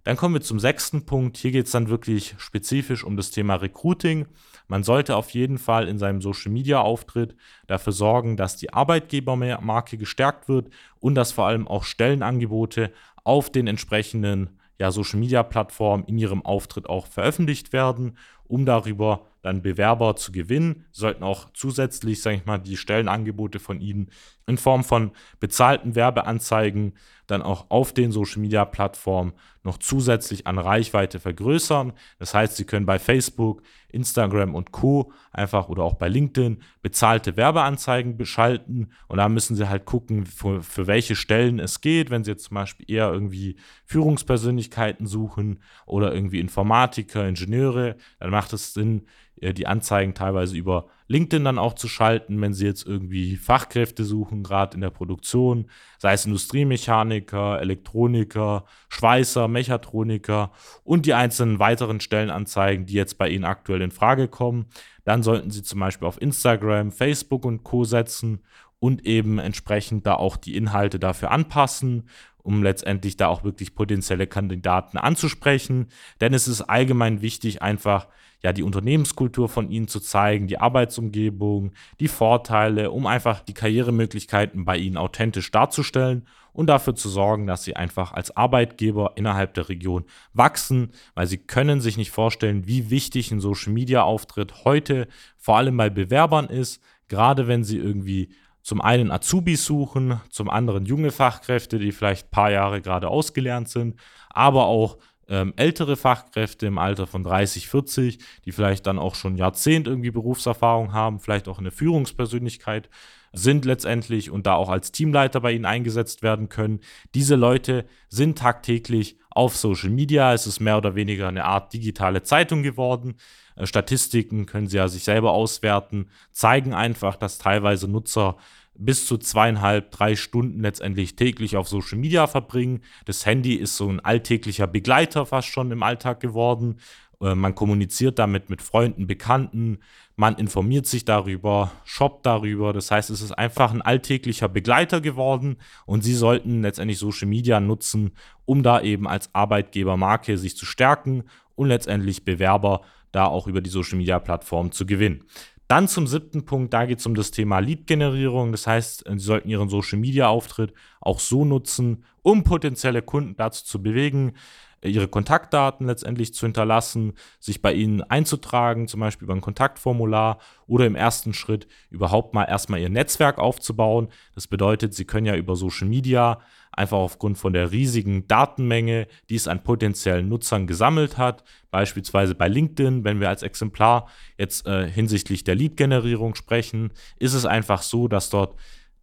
Dann 0.04 0.16
kommen 0.16 0.34
wir 0.34 0.40
zum 0.40 0.58
sechsten 0.58 1.06
Punkt. 1.06 1.36
Hier 1.36 1.52
geht 1.52 1.66
es 1.66 1.72
dann 1.72 1.88
wirklich 1.88 2.34
spezifisch 2.38 3.04
um 3.04 3.16
das 3.16 3.30
Thema 3.30 3.54
Recruiting. 3.56 4.26
Man 4.66 4.82
sollte 4.82 5.16
auf 5.16 5.30
jeden 5.30 5.58
Fall 5.58 5.86
in 5.86 5.98
seinem 5.98 6.20
Social-Media-Auftritt 6.20 7.36
dafür 7.68 7.92
sorgen, 7.92 8.36
dass 8.36 8.56
die 8.56 8.72
Arbeitgebermarke 8.72 9.98
gestärkt 9.98 10.48
wird 10.48 10.70
und 10.98 11.14
dass 11.14 11.30
vor 11.30 11.46
allem 11.46 11.68
auch 11.68 11.84
Stellenangebote 11.84 12.92
auf 13.22 13.50
den 13.50 13.68
entsprechenden 13.68 14.58
ja, 14.78 14.90
Social-Media-Plattformen 14.90 16.04
in 16.06 16.18
ihrem 16.18 16.44
Auftritt 16.44 16.88
auch 16.88 17.06
veröffentlicht 17.06 17.72
werden 17.72 18.16
um 18.52 18.66
darüber 18.66 19.24
dann 19.40 19.62
Bewerber 19.62 20.14
zu 20.14 20.30
gewinnen. 20.30 20.84
Sollten 20.92 21.24
auch 21.24 21.48
zusätzlich, 21.54 22.20
sage 22.20 22.36
ich 22.36 22.44
mal, 22.44 22.58
die 22.58 22.76
Stellenangebote 22.76 23.58
von 23.58 23.80
ihnen 23.80 24.10
in 24.46 24.58
Form 24.58 24.84
von 24.84 25.12
bezahlten 25.40 25.94
Werbeanzeigen 25.94 26.92
dann 27.26 27.42
auch 27.42 27.66
auf 27.70 27.92
den 27.92 28.12
Social-Media-Plattformen 28.12 29.32
noch 29.62 29.78
zusätzlich 29.78 30.46
an 30.46 30.58
Reichweite 30.58 31.20
vergrößern. 31.20 31.92
Das 32.18 32.34
heißt, 32.34 32.56
Sie 32.56 32.64
können 32.64 32.84
bei 32.84 32.98
Facebook, 32.98 33.62
Instagram 33.88 34.54
und 34.54 34.72
Co. 34.72 35.12
einfach 35.30 35.68
oder 35.68 35.84
auch 35.84 35.94
bei 35.94 36.08
LinkedIn 36.08 36.62
bezahlte 36.82 37.36
Werbeanzeigen 37.36 38.16
beschalten 38.16 38.90
und 39.06 39.18
da 39.18 39.28
müssen 39.28 39.54
Sie 39.54 39.68
halt 39.68 39.84
gucken, 39.84 40.26
für, 40.26 40.62
für 40.62 40.86
welche 40.86 41.14
Stellen 41.14 41.60
es 41.60 41.80
geht. 41.80 42.10
Wenn 42.10 42.24
Sie 42.24 42.32
jetzt 42.32 42.44
zum 42.44 42.56
Beispiel 42.56 42.90
eher 42.90 43.12
irgendwie 43.12 43.56
Führungspersönlichkeiten 43.84 45.06
suchen 45.06 45.60
oder 45.86 46.12
irgendwie 46.12 46.40
Informatiker, 46.40 47.26
Ingenieure, 47.26 47.96
dann 48.18 48.30
macht 48.42 48.52
es 48.52 48.74
Sinn, 48.74 49.06
äh, 49.40 49.54
die 49.54 49.68
Anzeigen 49.68 50.14
teilweise 50.14 50.56
über 50.56 50.88
LinkedIn 51.06 51.44
dann 51.44 51.58
auch 51.58 51.74
zu 51.74 51.86
schalten, 51.86 52.40
wenn 52.40 52.54
sie 52.54 52.66
jetzt 52.66 52.84
irgendwie 52.84 53.36
Fachkräfte 53.36 54.04
suchen, 54.04 54.42
gerade 54.42 54.74
in 54.74 54.80
der 54.80 54.90
Produktion, 54.90 55.66
sei 55.98 56.14
es 56.14 56.26
Industriemechaniker, 56.26 57.60
Elektroniker, 57.60 58.64
Schweißer, 58.88 59.46
Mechatroniker 59.46 60.50
und 60.82 61.06
die 61.06 61.14
einzelnen 61.14 61.60
weiteren 61.60 62.00
Stellenanzeigen, 62.00 62.84
die 62.86 62.94
jetzt 62.94 63.16
bei 63.16 63.28
Ihnen 63.28 63.44
aktuell 63.44 63.82
in 63.82 63.92
Frage 63.92 64.26
kommen. 64.26 64.66
Dann 65.04 65.22
sollten 65.22 65.50
Sie 65.50 65.62
zum 65.62 65.78
Beispiel 65.78 66.08
auf 66.08 66.20
Instagram, 66.20 66.90
Facebook 66.90 67.44
und 67.44 67.62
Co 67.62 67.84
setzen 67.84 68.40
und 68.80 69.06
eben 69.06 69.38
entsprechend 69.38 70.08
da 70.08 70.14
auch 70.14 70.36
die 70.36 70.56
Inhalte 70.56 70.98
dafür 70.98 71.30
anpassen, 71.30 72.08
um 72.42 72.62
letztendlich 72.62 73.16
da 73.16 73.28
auch 73.28 73.44
wirklich 73.44 73.74
potenzielle 73.74 74.26
Kandidaten 74.26 74.98
anzusprechen. 74.98 75.86
Denn 76.20 76.34
es 76.34 76.48
ist 76.48 76.62
allgemein 76.62 77.22
wichtig, 77.22 77.62
einfach 77.62 78.08
ja 78.42 78.52
die 78.52 78.62
Unternehmenskultur 78.62 79.48
von 79.48 79.70
ihnen 79.70 79.88
zu 79.88 80.00
zeigen, 80.00 80.48
die 80.48 80.58
Arbeitsumgebung, 80.58 81.72
die 82.00 82.08
Vorteile, 82.08 82.90
um 82.90 83.06
einfach 83.06 83.40
die 83.40 83.54
Karrieremöglichkeiten 83.54 84.64
bei 84.64 84.76
ihnen 84.76 84.96
authentisch 84.96 85.50
darzustellen 85.50 86.26
und 86.52 86.66
dafür 86.66 86.94
zu 86.94 87.08
sorgen, 87.08 87.46
dass 87.46 87.64
sie 87.64 87.76
einfach 87.76 88.12
als 88.12 88.36
Arbeitgeber 88.36 89.12
innerhalb 89.16 89.54
der 89.54 89.68
Region 89.68 90.04
wachsen, 90.32 90.90
weil 91.14 91.26
sie 91.26 91.38
können 91.38 91.80
sich 91.80 91.96
nicht 91.96 92.10
vorstellen, 92.10 92.66
wie 92.66 92.90
wichtig 92.90 93.30
ein 93.30 93.40
Social 93.40 93.72
Media 93.72 94.02
Auftritt 94.02 94.64
heute 94.64 95.08
vor 95.38 95.56
allem 95.56 95.76
bei 95.76 95.88
Bewerbern 95.88 96.46
ist, 96.46 96.82
gerade 97.08 97.46
wenn 97.46 97.64
sie 97.64 97.78
irgendwie 97.78 98.30
zum 98.62 98.80
einen 98.80 99.10
Azubis 99.10 99.64
suchen, 99.64 100.20
zum 100.30 100.48
anderen 100.48 100.86
junge 100.86 101.10
Fachkräfte, 101.10 101.78
die 101.78 101.92
vielleicht 101.92 102.28
ein 102.28 102.30
paar 102.30 102.50
Jahre 102.50 102.80
gerade 102.80 103.08
ausgelernt 103.08 103.68
sind, 103.68 103.98
aber 104.30 104.66
auch 104.66 104.98
ähm, 105.32 105.54
ältere 105.56 105.96
Fachkräfte 105.96 106.66
im 106.66 106.76
Alter 106.76 107.06
von 107.06 107.24
30, 107.24 107.66
40, 107.66 108.18
die 108.44 108.52
vielleicht 108.52 108.86
dann 108.86 108.98
auch 108.98 109.14
schon 109.14 109.36
Jahrzehnt 109.36 109.86
irgendwie 109.86 110.10
Berufserfahrung 110.10 110.92
haben, 110.92 111.20
vielleicht 111.20 111.48
auch 111.48 111.58
eine 111.58 111.70
Führungspersönlichkeit 111.70 112.90
sind 113.32 113.64
letztendlich 113.64 114.30
und 114.30 114.46
da 114.46 114.56
auch 114.56 114.68
als 114.68 114.92
Teamleiter 114.92 115.40
bei 115.40 115.52
ihnen 115.52 115.64
eingesetzt 115.64 116.22
werden 116.22 116.50
können. 116.50 116.80
Diese 117.14 117.34
Leute 117.34 117.86
sind 118.10 118.36
tagtäglich 118.36 119.16
auf 119.30 119.56
Social 119.56 119.88
Media. 119.88 120.34
Es 120.34 120.46
ist 120.46 120.60
mehr 120.60 120.76
oder 120.76 120.94
weniger 120.96 121.28
eine 121.28 121.46
Art 121.46 121.72
digitale 121.72 122.22
Zeitung 122.22 122.62
geworden. 122.62 123.14
Äh, 123.56 123.64
Statistiken 123.66 124.44
können 124.44 124.68
sie 124.68 124.76
ja 124.76 124.88
sich 124.88 125.04
selber 125.04 125.32
auswerten, 125.32 126.10
zeigen 126.30 126.74
einfach, 126.74 127.16
dass 127.16 127.38
teilweise 127.38 127.88
Nutzer 127.88 128.36
bis 128.74 129.06
zu 129.06 129.18
zweieinhalb, 129.18 129.90
drei 129.90 130.16
Stunden 130.16 130.60
letztendlich 130.60 131.16
täglich 131.16 131.56
auf 131.56 131.68
Social 131.68 131.98
Media 131.98 132.26
verbringen. 132.26 132.80
Das 133.04 133.26
Handy 133.26 133.54
ist 133.54 133.76
so 133.76 133.88
ein 133.88 134.00
alltäglicher 134.00 134.66
Begleiter 134.66 135.26
fast 135.26 135.48
schon 135.48 135.70
im 135.70 135.82
Alltag 135.82 136.20
geworden. 136.20 136.78
Äh, 137.20 137.34
man 137.34 137.54
kommuniziert 137.54 138.18
damit 138.18 138.50
mit 138.50 138.62
Freunden, 138.62 139.06
Bekannten, 139.06 139.78
man 140.16 140.36
informiert 140.36 140.86
sich 140.86 141.04
darüber, 141.04 141.72
shoppt 141.84 142.26
darüber. 142.26 142.72
Das 142.72 142.90
heißt, 142.90 143.10
es 143.10 143.22
ist 143.22 143.32
einfach 143.32 143.72
ein 143.72 143.82
alltäglicher 143.82 144.48
Begleiter 144.48 145.00
geworden 145.00 145.56
und 145.86 146.02
Sie 146.02 146.14
sollten 146.14 146.62
letztendlich 146.62 146.98
Social 146.98 147.28
Media 147.28 147.60
nutzen, 147.60 148.12
um 148.44 148.62
da 148.62 148.80
eben 148.80 149.06
als 149.06 149.34
Arbeitgebermarke 149.34 150.36
sich 150.36 150.56
zu 150.56 150.66
stärken 150.66 151.24
und 151.54 151.68
letztendlich 151.68 152.24
Bewerber 152.24 152.82
da 153.12 153.26
auch 153.26 153.46
über 153.46 153.60
die 153.60 153.70
Social 153.70 153.98
Media 153.98 154.18
Plattform 154.18 154.72
zu 154.72 154.86
gewinnen. 154.86 155.24
Dann 155.72 155.88
zum 155.88 156.06
siebten 156.06 156.44
Punkt, 156.44 156.74
da 156.74 156.84
geht 156.84 156.98
es 156.98 157.06
um 157.06 157.14
das 157.14 157.30
Thema 157.30 157.58
Lead-Generierung. 157.60 158.52
Das 158.52 158.66
heißt, 158.66 159.04
Sie 159.08 159.18
sollten 159.18 159.48
Ihren 159.48 159.70
Social-Media-Auftritt 159.70 160.74
auch 161.00 161.18
so 161.18 161.46
nutzen, 161.46 162.04
um 162.20 162.44
potenzielle 162.44 163.00
Kunden 163.00 163.36
dazu 163.36 163.64
zu 163.64 163.82
bewegen, 163.82 164.34
ihre 164.82 165.08
Kontaktdaten 165.08 165.86
letztendlich 165.86 166.34
zu 166.34 166.44
hinterlassen, 166.44 167.14
sich 167.40 167.62
bei 167.62 167.72
ihnen 167.72 168.02
einzutragen, 168.02 168.86
zum 168.86 169.00
Beispiel 169.00 169.24
über 169.24 169.34
ein 169.34 169.40
Kontaktformular 169.40 170.40
oder 170.66 170.84
im 170.84 170.94
ersten 170.94 171.32
Schritt 171.32 171.66
überhaupt 171.88 172.34
mal 172.34 172.44
erstmal 172.44 172.80
ihr 172.80 172.90
Netzwerk 172.90 173.38
aufzubauen. 173.38 174.08
Das 174.34 174.48
bedeutet, 174.48 174.92
sie 174.92 175.06
können 175.06 175.24
ja 175.24 175.36
über 175.36 175.56
Social 175.56 175.88
Media 175.88 176.40
einfach 176.72 176.98
aufgrund 176.98 177.38
von 177.38 177.52
der 177.52 177.70
riesigen 177.70 178.26
Datenmenge, 178.26 179.06
die 179.28 179.36
es 179.36 179.48
an 179.48 179.62
potenziellen 179.62 180.28
Nutzern 180.28 180.66
gesammelt 180.66 181.18
hat, 181.18 181.44
beispielsweise 181.70 182.34
bei 182.34 182.48
LinkedIn, 182.48 183.04
wenn 183.04 183.20
wir 183.20 183.28
als 183.28 183.42
Exemplar 183.42 184.08
jetzt 184.38 184.66
äh, 184.66 184.88
hinsichtlich 184.88 185.44
der 185.44 185.54
Lead-Generierung 185.54 186.34
sprechen, 186.34 186.92
ist 187.18 187.34
es 187.34 187.44
einfach 187.44 187.82
so, 187.82 188.08
dass 188.08 188.30
dort 188.30 188.56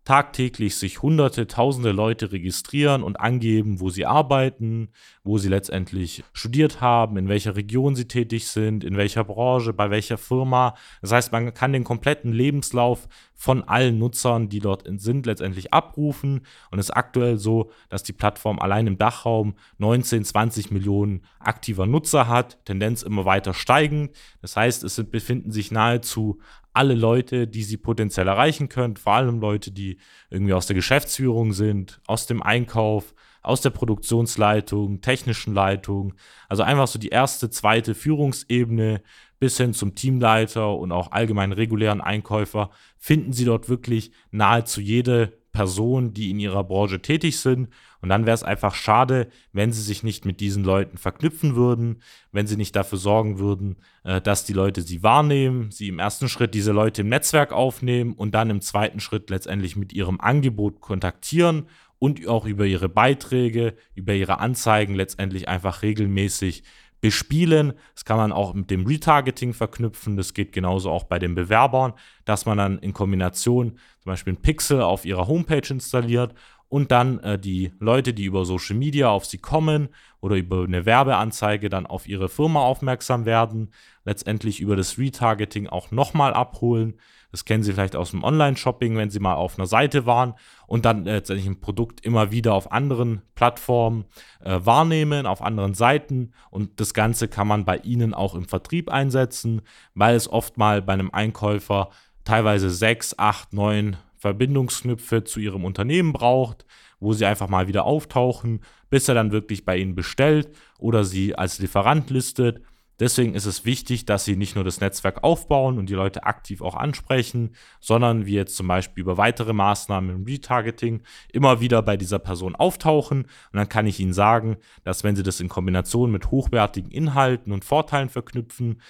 tagtäglich 0.10 0.76
sich 0.76 1.04
hunderte, 1.04 1.46
tausende 1.46 1.92
Leute 1.92 2.32
registrieren 2.32 3.04
und 3.04 3.20
angeben, 3.20 3.80
wo 3.80 3.92
sie 3.92 4.08
arbeiten, 4.08 4.90
wo 5.24 5.38
sie 5.38 5.50
letztendlich 5.50 6.24
studiert 6.34 6.82
haben, 6.82 7.16
in 7.18 7.28
welcher 7.28 7.56
Region 7.56 7.96
sie 7.96 8.08
tätig 8.08 8.48
sind, 8.48 8.84
in 8.84 8.98
welcher 8.98 9.24
Branche, 9.24 9.72
bei 9.72 9.92
welcher 9.92 10.18
Firma. 10.18 10.74
Das 11.04 11.12
heißt, 11.12 11.32
man 11.32 11.54
kann 11.54 11.74
den 11.74 11.84
kompletten 11.84 12.34
Lebenslauf 12.34 13.08
von 13.36 13.64
allen 13.64 14.00
Nutzern, 14.00 14.50
die 14.50 14.62
dort 14.62 14.90
sind, 15.00 15.28
letztendlich 15.28 15.76
abrufen. 15.76 16.42
Und 16.72 16.80
es 16.80 16.88
ist 16.88 16.96
aktuell 16.96 17.38
so, 17.38 17.70
dass 17.90 18.02
die 18.02 18.12
Plattform 18.12 18.58
allein 18.58 18.88
im 18.88 18.98
Dachraum 18.98 19.54
19, 19.78 20.26
20 20.26 20.72
Millionen 20.72 21.22
aktiver 21.40 21.86
Nutzer 21.86 22.28
hat, 22.28 22.66
Tendenz 22.66 23.04
immer 23.04 23.26
weiter 23.26 23.54
steigend. 23.54 24.10
Das 24.42 24.56
heißt, 24.56 24.84
es 24.84 25.04
befinden 25.12 25.52
sich 25.52 25.70
nahezu 25.70 26.40
alle 26.74 26.94
Leute, 26.94 27.48
die 27.48 27.64
sie 27.64 27.78
potenziell 27.78 28.28
erreichen 28.28 28.70
könnt, 28.70 29.00
vor 29.00 29.14
allem 29.14 29.40
Leute, 29.40 29.72
die 29.72 29.98
irgendwie 30.30 30.54
aus 30.54 30.68
der 30.68 30.76
Geschäftsführung 30.76 31.54
sind, 31.54 32.00
aus 32.08 32.26
dem 32.26 32.42
Einkauf, 32.42 33.14
aus 33.42 33.62
der 33.62 33.70
Produktionsleitung, 33.70 35.02
technischen 35.02 35.54
Leitung, 35.54 36.14
also 36.48 36.64
einfach 36.64 36.88
so 36.88 37.00
die 37.00 37.10
erste, 37.10 37.50
zweite 37.50 37.96
Führungsebene 37.96 39.02
bis 39.40 39.58
hin 39.58 39.74
zum 39.74 39.96
Teamleiter 39.96 40.76
und 40.76 40.92
auch 40.92 41.12
allgemein 41.12 41.54
regulären 41.54 42.02
Einkäufer, 42.02 42.72
finden 42.98 43.32
Sie 43.32 43.46
dort 43.46 43.70
wirklich 43.70 44.12
nahezu 44.32 44.82
jede 44.82 45.39
Personen, 45.52 46.14
die 46.14 46.30
in 46.30 46.40
ihrer 46.40 46.64
Branche 46.64 47.02
tätig 47.02 47.40
sind. 47.40 47.70
Und 48.02 48.10
dann 48.10 48.26
wäre 48.26 48.36
es 48.36 48.44
einfach 48.44 48.76
schade, 48.76 49.28
wenn 49.52 49.72
sie 49.72 49.82
sich 49.82 50.04
nicht 50.04 50.26
mit 50.26 50.40
diesen 50.40 50.64
Leuten 50.64 50.98
verknüpfen 50.98 51.56
würden, 51.56 52.02
wenn 52.32 52.48
sie 52.48 52.56
nicht 52.56 52.76
dafür 52.76 52.98
sorgen 52.98 53.40
würden, 53.40 53.78
äh, 54.04 54.22
dass 54.22 54.46
die 54.46 54.54
Leute 54.54 54.82
sie 54.82 55.04
wahrnehmen, 55.04 55.72
sie 55.72 55.88
im 55.88 56.00
ersten 56.00 56.30
Schritt 56.30 56.54
diese 56.54 56.72
Leute 56.72 57.02
im 57.02 57.10
Netzwerk 57.10 57.52
aufnehmen 57.52 58.14
und 58.14 58.34
dann 58.34 58.50
im 58.50 58.62
zweiten 58.62 59.00
Schritt 59.00 59.30
letztendlich 59.30 59.76
mit 59.76 59.92
ihrem 59.94 60.22
Angebot 60.22 60.82
kontaktieren 60.82 61.66
und 62.00 62.26
auch 62.28 62.46
über 62.46 62.66
ihre 62.66 62.88
Beiträge, 62.88 63.76
über 63.94 64.14
ihre 64.14 64.40
Anzeigen 64.40 64.96
letztendlich 64.96 65.50
einfach 65.50 65.82
regelmäßig 65.82 66.64
bespielen. 67.02 67.74
Das 67.94 68.06
kann 68.06 68.18
man 68.18 68.32
auch 68.32 68.54
mit 68.54 68.70
dem 68.70 68.86
Retargeting 68.86 69.54
verknüpfen. 69.54 70.18
Das 70.18 70.34
geht 70.34 70.52
genauso 70.52 70.92
auch 70.92 71.06
bei 71.06 71.20
den 71.20 71.36
Bewerbern, 71.36 71.94
dass 72.26 72.46
man 72.46 72.58
dann 72.58 72.80
in 72.80 72.94
Kombination 72.94 73.80
zum 74.00 74.12
Beispiel 74.12 74.34
ein 74.34 74.42
Pixel 74.42 74.82
auf 74.82 75.06
ihrer 75.06 75.28
Homepage 75.28 75.68
installiert 75.70 76.34
und 76.70 76.92
dann 76.92 77.20
äh, 77.20 77.38
die 77.38 77.72
Leute, 77.80 78.14
die 78.14 78.26
über 78.26 78.46
Social 78.46 78.76
Media 78.76 79.10
auf 79.10 79.26
sie 79.26 79.40
kommen 79.40 79.90
oder 80.22 80.36
über 80.36 80.64
eine 80.64 80.86
Werbeanzeige 80.86 81.70
dann 81.70 81.86
auf 81.86 82.08
ihre 82.08 82.30
Firma 82.30 82.62
aufmerksam 82.62 83.26
werden, 83.26 83.72
letztendlich 84.06 84.62
über 84.62 84.76
das 84.76 84.98
Retargeting 84.98 85.68
auch 85.68 85.92
nochmal 85.92 86.34
abholen. 86.34 86.94
Das 87.32 87.46
kennen 87.46 87.64
Sie 87.64 87.74
vielleicht 87.74 87.96
aus 87.96 88.12
dem 88.12 88.24
Online-Shopping, 88.24 88.98
wenn 88.98 89.10
Sie 89.10 89.20
mal 89.20 89.36
auf 89.36 89.58
einer 89.58 89.68
Seite 89.68 90.06
waren 90.06 90.34
und 90.68 90.86
dann 90.86 91.06
letztendlich 91.06 91.48
ein 91.48 91.62
Produkt 91.62 92.04
immer 92.06 92.32
wieder 92.32 92.54
auf 92.54 92.72
anderen 92.72 93.22
Plattformen 93.36 94.06
äh, 94.44 94.60
wahrnehmen, 94.64 95.26
auf 95.26 95.42
anderen 95.42 95.76
Seiten. 95.76 96.34
Und 96.50 96.80
das 96.80 96.94
Ganze 96.94 97.28
kann 97.28 97.48
man 97.48 97.66
bei 97.66 97.78
Ihnen 97.78 98.14
auch 98.14 98.34
im 98.34 98.46
Vertrieb 98.46 98.90
einsetzen, 98.90 99.62
weil 99.94 100.16
es 100.16 100.28
oft 100.28 100.58
mal 100.58 100.82
bei 100.82 100.94
einem 100.94 101.12
Einkäufer 101.12 101.90
teilweise 102.24 102.70
sechs, 102.70 103.18
acht, 103.18 103.54
neun 103.54 103.98
Verbindungsknüpfe 104.16 105.24
zu 105.24 105.40
Ihrem 105.40 105.66
Unternehmen 105.66 106.14
braucht, 106.14 106.66
wo 107.00 107.14
Sie 107.14 107.26
einfach 107.26 107.48
mal 107.48 107.68
wieder 107.68 107.86
auftauchen, 107.86 108.62
bis 108.90 109.08
er 109.08 109.16
dann 109.16 109.32
wirklich 109.32 109.66
bei 109.66 109.78
Ihnen 109.78 109.96
bestellt 109.96 110.50
oder 110.80 111.04
Sie 111.04 111.36
als 111.36 111.60
Lieferant 111.60 112.10
listet 112.10 112.62
Deswegen 113.00 113.34
ist 113.34 113.46
es 113.46 113.66
wichtig, 113.66 114.06
dass 114.06 114.26
sie 114.26 114.36
nicht 114.36 114.56
nur 114.56 114.64
das 114.64 114.82
Netzwerk 114.82 115.24
aufbauen 115.24 115.78
und 115.78 115.90
die 115.90 115.94
Leute 115.94 116.24
aktiv 116.24 116.62
auch 116.62 116.76
ansprechen, 116.76 117.56
sondern 117.80 118.26
wie 118.26 118.34
jetzt 118.34 118.56
zum 118.56 118.68
Beispiel 118.68 119.02
über 119.02 119.18
weitere 119.18 119.54
Maßnahmen 119.54 120.16
im 120.16 120.24
Retargeting 120.26 121.02
immer 121.32 121.62
wieder 121.62 121.82
bei 121.82 121.98
dieser 121.98 122.20
Person 122.20 122.56
auftauchen. 122.56 123.24
Und 123.24 123.54
dann 123.54 123.70
kann 123.70 123.88
ich 123.88 124.00
Ihnen 124.00 124.14
sagen, 124.14 124.58
dass 124.84 125.04
wenn 125.04 125.16
Sie 125.16 125.24
das 125.24 125.40
in 125.40 125.50
Kombination 125.50 126.12
mit 126.12 126.32
hochwertigen 126.32 126.92
Inhalten 126.92 127.54
und 127.54 127.66
Vorteilen 127.66 128.10
verknüpfen, 128.10 128.82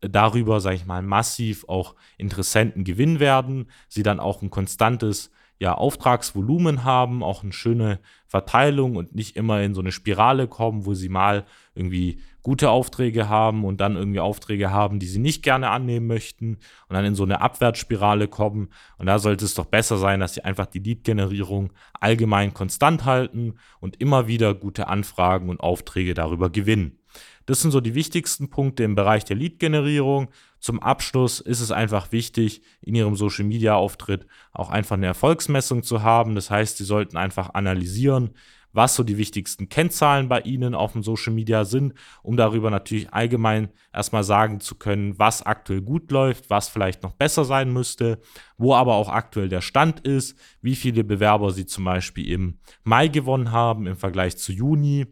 darüber, 0.00 0.60
sage 0.60 0.76
ich 0.76 0.86
mal, 0.86 1.02
massiv 1.02 1.64
auch 1.68 1.94
Interessenten 2.18 2.84
gewinnen 2.84 3.20
werden, 3.20 3.70
sie 3.88 4.02
dann 4.02 4.20
auch 4.20 4.42
ein 4.42 4.50
konstantes 4.50 5.30
ja, 5.58 5.74
Auftragsvolumen 5.74 6.84
haben, 6.84 7.22
auch 7.22 7.42
eine 7.42 7.52
schöne 7.52 8.00
Verteilung 8.26 8.96
und 8.96 9.14
nicht 9.14 9.36
immer 9.36 9.62
in 9.62 9.74
so 9.74 9.80
eine 9.80 9.92
Spirale 9.92 10.48
kommen, 10.48 10.86
wo 10.86 10.94
sie 10.94 11.08
mal 11.08 11.44
irgendwie 11.74 12.20
gute 12.42 12.70
Aufträge 12.70 13.28
haben 13.28 13.64
und 13.64 13.80
dann 13.80 13.96
irgendwie 13.96 14.20
Aufträge 14.20 14.70
haben, 14.70 14.98
die 14.98 15.06
sie 15.06 15.18
nicht 15.18 15.42
gerne 15.42 15.70
annehmen 15.70 16.06
möchten 16.06 16.58
und 16.88 16.94
dann 16.94 17.04
in 17.04 17.14
so 17.14 17.22
eine 17.22 17.40
Abwärtsspirale 17.40 18.28
kommen. 18.28 18.68
Und 18.98 19.06
da 19.06 19.18
sollte 19.18 19.44
es 19.44 19.54
doch 19.54 19.64
besser 19.66 19.96
sein, 19.96 20.20
dass 20.20 20.34
sie 20.34 20.44
einfach 20.44 20.66
die 20.66 20.80
Lead-Generierung 20.80 21.72
allgemein 21.98 22.52
konstant 22.52 23.04
halten 23.04 23.54
und 23.80 24.00
immer 24.00 24.26
wieder 24.26 24.54
gute 24.54 24.88
Anfragen 24.88 25.48
und 25.48 25.60
Aufträge 25.60 26.14
darüber 26.14 26.50
gewinnen. 26.50 26.98
Das 27.46 27.60
sind 27.60 27.70
so 27.70 27.80
die 27.80 27.94
wichtigsten 27.94 28.48
Punkte 28.48 28.84
im 28.84 28.94
Bereich 28.94 29.24
der 29.24 29.36
Lead-Generierung. 29.36 30.28
Zum 30.60 30.80
Abschluss 30.80 31.40
ist 31.40 31.60
es 31.60 31.70
einfach 31.70 32.10
wichtig, 32.10 32.62
in 32.80 32.94
Ihrem 32.94 33.16
Social-Media-Auftritt 33.16 34.26
auch 34.52 34.70
einfach 34.70 34.96
eine 34.96 35.06
Erfolgsmessung 35.06 35.82
zu 35.82 36.02
haben. 36.02 36.34
Das 36.34 36.50
heißt, 36.50 36.78
Sie 36.78 36.84
sollten 36.84 37.16
einfach 37.16 37.52
analysieren, 37.52 38.30
was 38.74 38.96
so 38.96 39.04
die 39.04 39.18
wichtigsten 39.18 39.68
Kennzahlen 39.68 40.28
bei 40.28 40.40
Ihnen 40.40 40.74
auf 40.74 40.92
dem 40.92 41.02
Social 41.02 41.32
Media 41.32 41.64
sind, 41.64 41.94
um 42.22 42.36
darüber 42.36 42.70
natürlich 42.70 43.12
allgemein 43.12 43.68
erstmal 43.92 44.24
sagen 44.24 44.60
zu 44.60 44.74
können, 44.74 45.18
was 45.18 45.42
aktuell 45.42 45.80
gut 45.80 46.10
läuft, 46.10 46.50
was 46.50 46.68
vielleicht 46.68 47.02
noch 47.02 47.12
besser 47.12 47.44
sein 47.44 47.72
müsste, 47.72 48.20
wo 48.58 48.74
aber 48.74 48.94
auch 48.94 49.08
aktuell 49.08 49.48
der 49.48 49.60
Stand 49.60 50.00
ist, 50.00 50.36
wie 50.60 50.74
viele 50.74 51.04
Bewerber 51.04 51.52
Sie 51.52 51.66
zum 51.66 51.84
Beispiel 51.84 52.28
im 52.30 52.58
Mai 52.82 53.08
gewonnen 53.08 53.52
haben 53.52 53.86
im 53.86 53.96
Vergleich 53.96 54.36
zu 54.36 54.52
Juni 54.52 55.06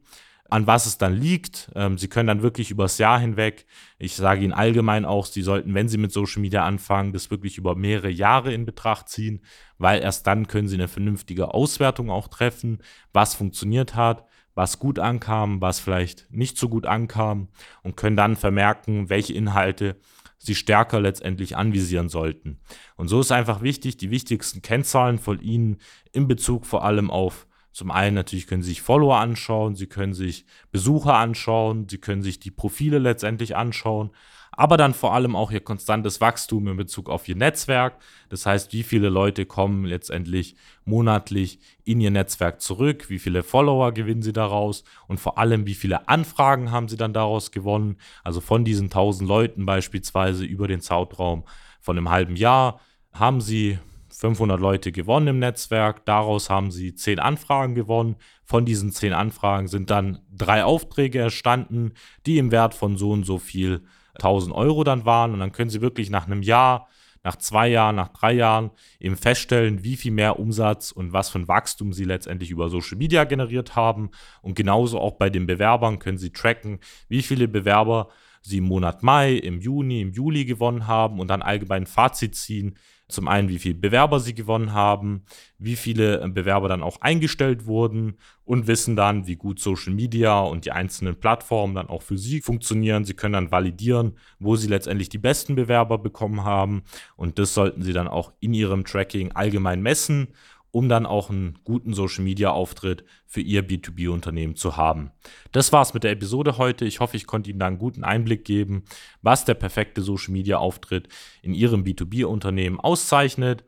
an 0.53 0.67
was 0.67 0.85
es 0.85 0.99
dann 0.99 1.15
liegt. 1.15 1.71
Ähm, 1.75 1.97
sie 1.97 2.09
können 2.09 2.27
dann 2.27 2.43
wirklich 2.43 2.71
übers 2.71 2.99
Jahr 2.99 3.19
hinweg, 3.19 3.65
ich 3.99 4.15
sage 4.15 4.45
Ihnen 4.45 4.53
allgemein 4.53 5.07
auch, 5.07 5.25
Sie 5.25 5.41
sollten, 5.41 5.75
wenn 5.75 5.89
Sie 5.89 5.97
mit 5.97 6.13
Social 6.13 6.43
Media 6.43 6.65
anfangen, 6.65 7.15
das 7.15 7.31
wirklich 7.31 7.57
über 7.57 7.75
mehrere 7.75 8.11
Jahre 8.11 8.53
in 8.53 8.67
Betracht 8.67 9.09
ziehen, 9.09 9.41
weil 9.79 10.03
erst 10.03 10.27
dann 10.27 10.49
können 10.49 10.69
Sie 10.69 10.77
eine 10.77 10.89
vernünftige 10.89 11.55
Auswertung 11.55 12.11
auch 12.11 12.29
treffen, 12.29 12.81
was 13.15 13.35
funktioniert 13.35 13.95
hat, 13.95 14.27
was 14.55 14.79
gut 14.79 14.99
ankam, 14.99 15.63
was 15.63 15.81
vielleicht 15.81 16.31
nicht 16.31 16.59
so 16.59 16.69
gut 16.69 16.85
ankam 16.85 17.49
und 17.83 17.97
können 17.97 18.17
dann 18.17 18.37
vermerken, 18.37 19.09
welche 19.09 19.33
Inhalte 19.33 19.97
Sie 20.37 20.55
stärker 20.55 21.01
letztendlich 21.01 21.57
anvisieren 21.57 22.11
sollten. 22.11 22.59
Und 22.97 23.09
so 23.09 23.21
ist 23.21 23.33
einfach 23.33 23.63
wichtig, 23.63 23.97
die 23.97 24.11
wichtigsten 24.11 24.61
Kennzahlen 24.61 25.19
von 25.19 25.41
Ihnen 25.41 25.79
in 26.13 26.29
Bezug 26.29 26.67
vor 26.67 26.85
allem 26.85 27.11
auf 27.11 27.47
zum 27.73 27.91
einen 27.91 28.15
natürlich 28.15 28.47
können 28.47 28.63
Sie 28.63 28.71
sich 28.71 28.83
Follower 28.83 29.17
anschauen, 29.17 29.75
Sie 29.75 29.87
können 29.87 30.15
sich 30.15 30.45
Besucher 30.71 31.15
anschauen, 31.15 31.89
Sie 31.89 31.99
können 31.99 32.23
sich 32.23 32.39
die 32.39 32.51
Profile 32.51 32.99
letztendlich 32.99 33.57
anschauen, 33.57 34.11
aber 34.53 34.77
dann 34.77 34.93
vor 34.93 35.15
allem 35.15 35.35
auch 35.35 35.51
Ihr 35.51 35.61
konstantes 35.61 36.21
Wachstum 36.21 36.69
in 36.69 36.77
Bezug 36.77 37.09
auf 37.09 37.27
Ihr 37.27 37.37
Netzwerk. 37.37 37.97
Das 38.29 38.45
heißt, 38.45 38.75
wie 38.75 38.83
viele 38.83 39.09
Leute 39.09 39.47
kommen 39.47 39.87
letztendlich 39.87 40.55
monatlich 40.85 41.59
in 41.85 42.03
Ihr 42.03 42.11
Netzwerk 42.11 42.61
zurück, 42.61 43.09
wie 43.09 43.19
viele 43.19 43.43
Follower 43.43 43.93
gewinnen 43.93 44.23
Sie 44.23 44.35
daraus 44.35 44.85
und 45.09 45.19
vor 45.19 45.39
allem, 45.39 45.67
wie 45.67 45.75
viele 45.75 46.09
Anfragen 46.09 46.71
haben 46.71 46.89
Sie 46.89 46.99
dann 46.99 47.15
daraus 47.15 47.51
gewonnen. 47.51 47.97
Also 48.23 48.43
von 48.43 48.67
diesen 48.67 48.87
1000 48.87 49.27
Leuten 49.27 49.65
beispielsweise 49.65 50.45
über 50.45 50.69
den 50.69 50.83
Zeitraum 50.83 51.45
von 51.81 51.97
einem 51.97 52.11
halben 52.11 52.37
Jahr 52.37 52.81
haben 53.13 53.41
Sie 53.41 53.79
500 54.13 54.61
Leute 54.61 54.93
gewonnen 54.93 55.29
im 55.29 55.39
Netzwerk. 55.39 56.05
Daraus 56.05 56.51
haben 56.51 56.71
sie 56.71 56.95
10 56.95 57.19
Anfragen 57.19 57.75
gewonnen. 57.75 58.17
Von 58.45 58.65
diesen 58.65 58.93
10 58.93 59.13
Anfragen 59.13 59.69
sind 59.69 59.91
dann 59.91 60.21
drei 60.31 60.65
Aufträge 60.65 61.19
erstanden, 61.19 61.93
die 62.27 62.39
im 62.39 62.53
Wert 62.53 62.75
von 62.75 62.97
so 62.97 63.11
und 63.11 63.25
so 63.25 63.39
viel 63.39 63.83
1000 64.17 64.55
Euro 64.55 64.85
dann 64.85 65.05
waren. 65.05 65.33
Und 65.33 65.41
dann 65.41 65.53
können 65.53 65.71
sie 65.71 65.81
wirklich 65.81 66.11
nach 66.11 66.27
einem 66.27 66.43
Jahr, 66.43 66.89
nach 67.25 67.37
zwei 67.37 67.69
Jahren, 67.69 67.97
nach 67.97 68.09
drei 68.09 68.33
Jahren 68.33 68.71
eben 69.01 69.17
feststellen, 69.17 69.85
wie 69.85 69.97
viel 69.97 70.13
mehr 70.13 70.39
Umsatz 70.39 70.93
und 70.93 71.13
was 71.13 71.31
für 71.31 71.39
ein 71.39 71.49
Wachstum 71.49 71.93
sie 71.93 72.05
letztendlich 72.05 72.51
über 72.51 72.69
Social 72.69 72.99
Media 72.99 73.25
generiert 73.25 73.77
haben. 73.77 74.11
Und 74.43 74.57
genauso 74.57 75.01
auch 75.01 75.13
bei 75.13 75.31
den 75.31 75.47
Bewerbern 75.47 75.99
können 75.99 76.19
sie 76.19 76.33
tracken, 76.33 76.81
wie 77.09 77.23
viele 77.23 77.49
Bewerber 77.49 78.09
sie 78.43 78.59
im 78.59 78.65
Monat 78.65 79.03
Mai, 79.03 79.35
im 79.35 79.61
Juni, 79.61 80.01
im 80.01 80.13
Juli 80.13 80.45
gewonnen 80.45 80.87
haben 80.87 81.21
und 81.21 81.29
dann 81.29 81.43
allgemein 81.43 81.85
ein 81.85 81.87
Fazit 81.87 82.35
ziehen, 82.35 82.77
zum 83.13 83.29
einen, 83.29 83.49
wie 83.49 83.59
viele 83.59 83.75
Bewerber 83.75 84.21
sie 84.21 84.35
gewonnen 84.35 84.73
haben, 84.73 85.23
wie 85.59 85.77
viele 85.77 86.21
äh, 86.21 86.29
Bewerber 86.29 86.69
dann 86.69 86.83
auch 86.83 87.01
eingestellt 87.01 87.67
wurden 87.67 88.15
und 88.45 88.67
wissen 88.67 88.97
dann, 88.97 89.27
wie 89.27 89.37
gut 89.37 89.61
Social 89.61 89.93
Media 89.93 90.41
und 90.41 90.65
die 90.65 90.73
einzelnen 90.73 91.17
Plattformen 91.17 91.75
dann 91.75 91.89
auch 91.89 92.03
für 92.03 92.19
sie 92.19 92.41
funktionieren. 92.41 93.05
Sie 93.05 93.15
können 93.15 93.35
dann 93.35 93.51
validieren, 93.51 94.19
wo 94.39 94.57
sie 94.57 94.69
letztendlich 94.69 95.09
die 95.09 95.19
besten 95.19 95.55
Bewerber 95.55 95.99
bekommen 95.99 96.45
haben 96.45 96.83
und 97.17 97.39
das 97.39 97.55
sollten 97.55 97.83
sie 97.83 97.93
dann 97.93 98.09
auch 98.09 98.33
in 98.41 98.55
ihrem 98.55 98.85
Tracking 98.85 99.33
allgemein 99.33 99.83
messen 99.83 100.29
um 100.73 100.89
dann 100.89 101.07
auch 101.07 101.31
einen 101.31 101.59
guten 101.65 101.95
Social 101.95 102.25
Media 102.25 102.51
Auftritt 102.51 103.05
für 103.27 103.41
Ihr 103.41 103.63
B2B-Unternehmen 103.63 104.57
zu 104.57 104.77
haben. 104.77 105.13
Das 105.53 105.73
war's 105.73 105.95
mit 105.95 106.03
der 106.03 106.11
Episode 106.11 106.59
heute. 106.59 106.87
Ich 106.87 106.99
hoffe, 106.99 107.17
ich 107.17 107.27
konnte 107.27 107.51
Ihnen 107.51 107.61
da 107.61 107.67
einen 107.67 107.79
guten 107.79 108.03
Einblick 108.03 108.45
geben, 108.45 108.85
was 109.21 109.45
der 109.45 109.55
perfekte 109.55 110.03
Social 110.03 110.33
Media 110.33 110.57
Auftritt 110.57 111.09
in 111.43 111.55
Ihrem 111.55 111.85
B2B-Unternehmen 111.85 112.81
auszeichnet. 112.81 113.65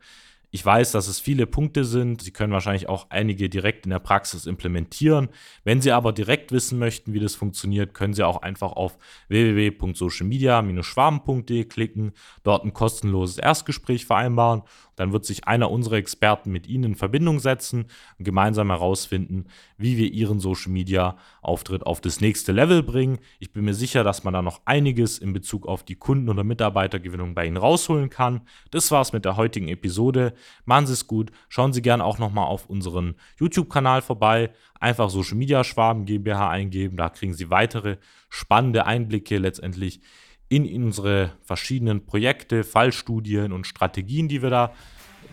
Ich 0.55 0.65
weiß, 0.65 0.93
dass 0.93 1.09
es 1.09 1.19
viele 1.19 1.47
Punkte 1.47 1.83
sind. 1.83 2.21
Sie 2.21 2.31
können 2.31 2.53
wahrscheinlich 2.53 2.87
auch 2.87 3.07
einige 3.09 3.49
direkt 3.49 3.85
in 3.85 3.89
der 3.89 3.99
Praxis 3.99 4.45
implementieren. 4.45 5.27
Wenn 5.65 5.81
Sie 5.81 5.91
aber 5.91 6.13
direkt 6.13 6.53
wissen 6.53 6.79
möchten, 6.79 7.11
wie 7.11 7.19
das 7.19 7.35
funktioniert, 7.35 7.93
können 7.93 8.13
Sie 8.13 8.23
auch 8.23 8.41
einfach 8.41 8.71
auf 8.71 8.97
www.socialmedia-schwaben.de 9.27 11.65
klicken, 11.65 12.13
dort 12.43 12.63
ein 12.63 12.71
kostenloses 12.71 13.37
Erstgespräch 13.37 14.05
vereinbaren 14.05 14.61
dann 14.95 15.11
wird 15.11 15.25
sich 15.25 15.47
einer 15.47 15.71
unserer 15.71 15.95
Experten 15.95 16.51
mit 16.51 16.67
Ihnen 16.67 16.83
in 16.83 16.95
Verbindung 16.95 17.39
setzen 17.39 17.85
und 18.17 18.25
gemeinsam 18.25 18.69
herausfinden, 18.69 19.45
wie 19.77 19.97
wir 19.97 20.11
Ihren 20.11 20.39
Social 20.39 20.71
Media 20.71 21.17
Auftritt 21.41 21.85
auf 21.85 22.01
das 22.01 22.21
nächste 22.21 22.51
Level 22.51 22.83
bringen. 22.83 23.19
Ich 23.39 23.51
bin 23.51 23.65
mir 23.65 23.73
sicher, 23.73 24.03
dass 24.03 24.23
man 24.23 24.33
da 24.33 24.41
noch 24.41 24.61
einiges 24.65 25.19
in 25.19 25.33
Bezug 25.33 25.67
auf 25.67 25.83
die 25.83 25.95
Kunden- 25.95 26.29
oder 26.29 26.43
Mitarbeitergewinnung 26.43 27.35
bei 27.35 27.45
Ihnen 27.45 27.57
rausholen 27.57 28.09
kann. 28.09 28.41
Das 28.71 28.91
war's 28.91 29.13
mit 29.13 29.25
der 29.25 29.37
heutigen 29.37 29.67
Episode. 29.67 30.33
Machen 30.65 30.87
Sie 30.87 30.93
es 30.93 31.07
gut. 31.07 31.31
Schauen 31.49 31.73
Sie 31.73 31.81
gerne 31.81 32.03
auch 32.03 32.19
nochmal 32.19 32.47
auf 32.47 32.69
unseren 32.69 33.15
YouTube-Kanal 33.39 34.01
vorbei. 34.01 34.51
Einfach 34.79 35.09
Social 35.09 35.37
Media 35.37 35.63
Schwaben 35.63 36.05
GmbH 36.05 36.49
eingeben. 36.49 36.97
Da 36.97 37.09
kriegen 37.09 37.33
Sie 37.33 37.49
weitere 37.49 37.97
spannende 38.29 38.85
Einblicke 38.85 39.37
letztendlich 39.37 40.01
in 40.49 40.83
unsere 40.83 41.31
verschiedenen 41.43 42.05
Projekte, 42.05 42.63
Fallstudien 42.63 43.51
und 43.51 43.67
Strategien, 43.67 44.27
die 44.27 44.41
wir 44.41 44.49
da 44.49 44.73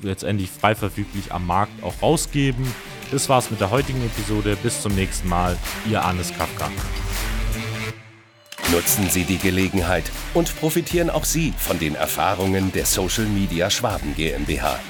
letztendlich 0.03 0.51
frei 0.51 0.75
verfüglich 0.75 1.33
am 1.33 1.47
Markt 1.47 1.83
auch 1.83 2.03
rausgeben. 2.03 2.67
Das 3.11 3.29
war's 3.29 3.51
mit 3.51 3.61
der 3.61 3.71
heutigen 3.71 4.05
Episode. 4.05 4.57
Bis 4.63 4.81
zum 4.81 4.95
nächsten 4.95 5.29
Mal. 5.29 5.57
Ihr 5.89 6.05
Anis 6.05 6.33
Kafka. 6.33 6.71
Nutzen 8.73 9.11
Sie 9.11 9.25
die 9.25 9.37
Gelegenheit 9.37 10.11
und 10.33 10.57
profitieren 10.57 11.11
auch 11.11 11.25
Sie 11.25 11.53
von 11.59 11.79
den 11.79 11.95
Erfahrungen 11.95 12.73
der 12.73 12.87
Social 12.87 13.27
Media 13.27 13.69
Schwaben 13.69 14.15
GmbH. 14.15 14.81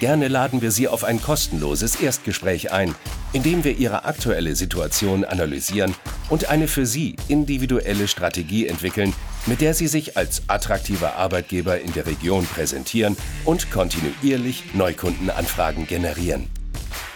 Gerne 0.00 0.28
laden 0.28 0.60
wir 0.60 0.70
Sie 0.70 0.88
auf 0.88 1.04
ein 1.04 1.20
kostenloses 1.20 1.96
Erstgespräch 1.96 2.72
ein, 2.72 2.94
in 3.32 3.42
dem 3.42 3.64
wir 3.64 3.76
Ihre 3.76 4.04
aktuelle 4.04 4.54
Situation 4.54 5.24
analysieren 5.24 5.94
und 6.28 6.50
eine 6.50 6.68
für 6.68 6.84
Sie 6.84 7.16
individuelle 7.28 8.08
Strategie 8.08 8.66
entwickeln, 8.66 9.14
mit 9.46 9.60
der 9.60 9.74
Sie 9.74 9.86
sich 9.86 10.16
als 10.16 10.42
attraktiver 10.48 11.14
Arbeitgeber 11.16 11.78
in 11.80 11.92
der 11.92 12.06
Region 12.06 12.46
präsentieren 12.46 13.16
und 13.44 13.70
kontinuierlich 13.70 14.74
Neukundenanfragen 14.74 15.86
generieren. 15.86 16.48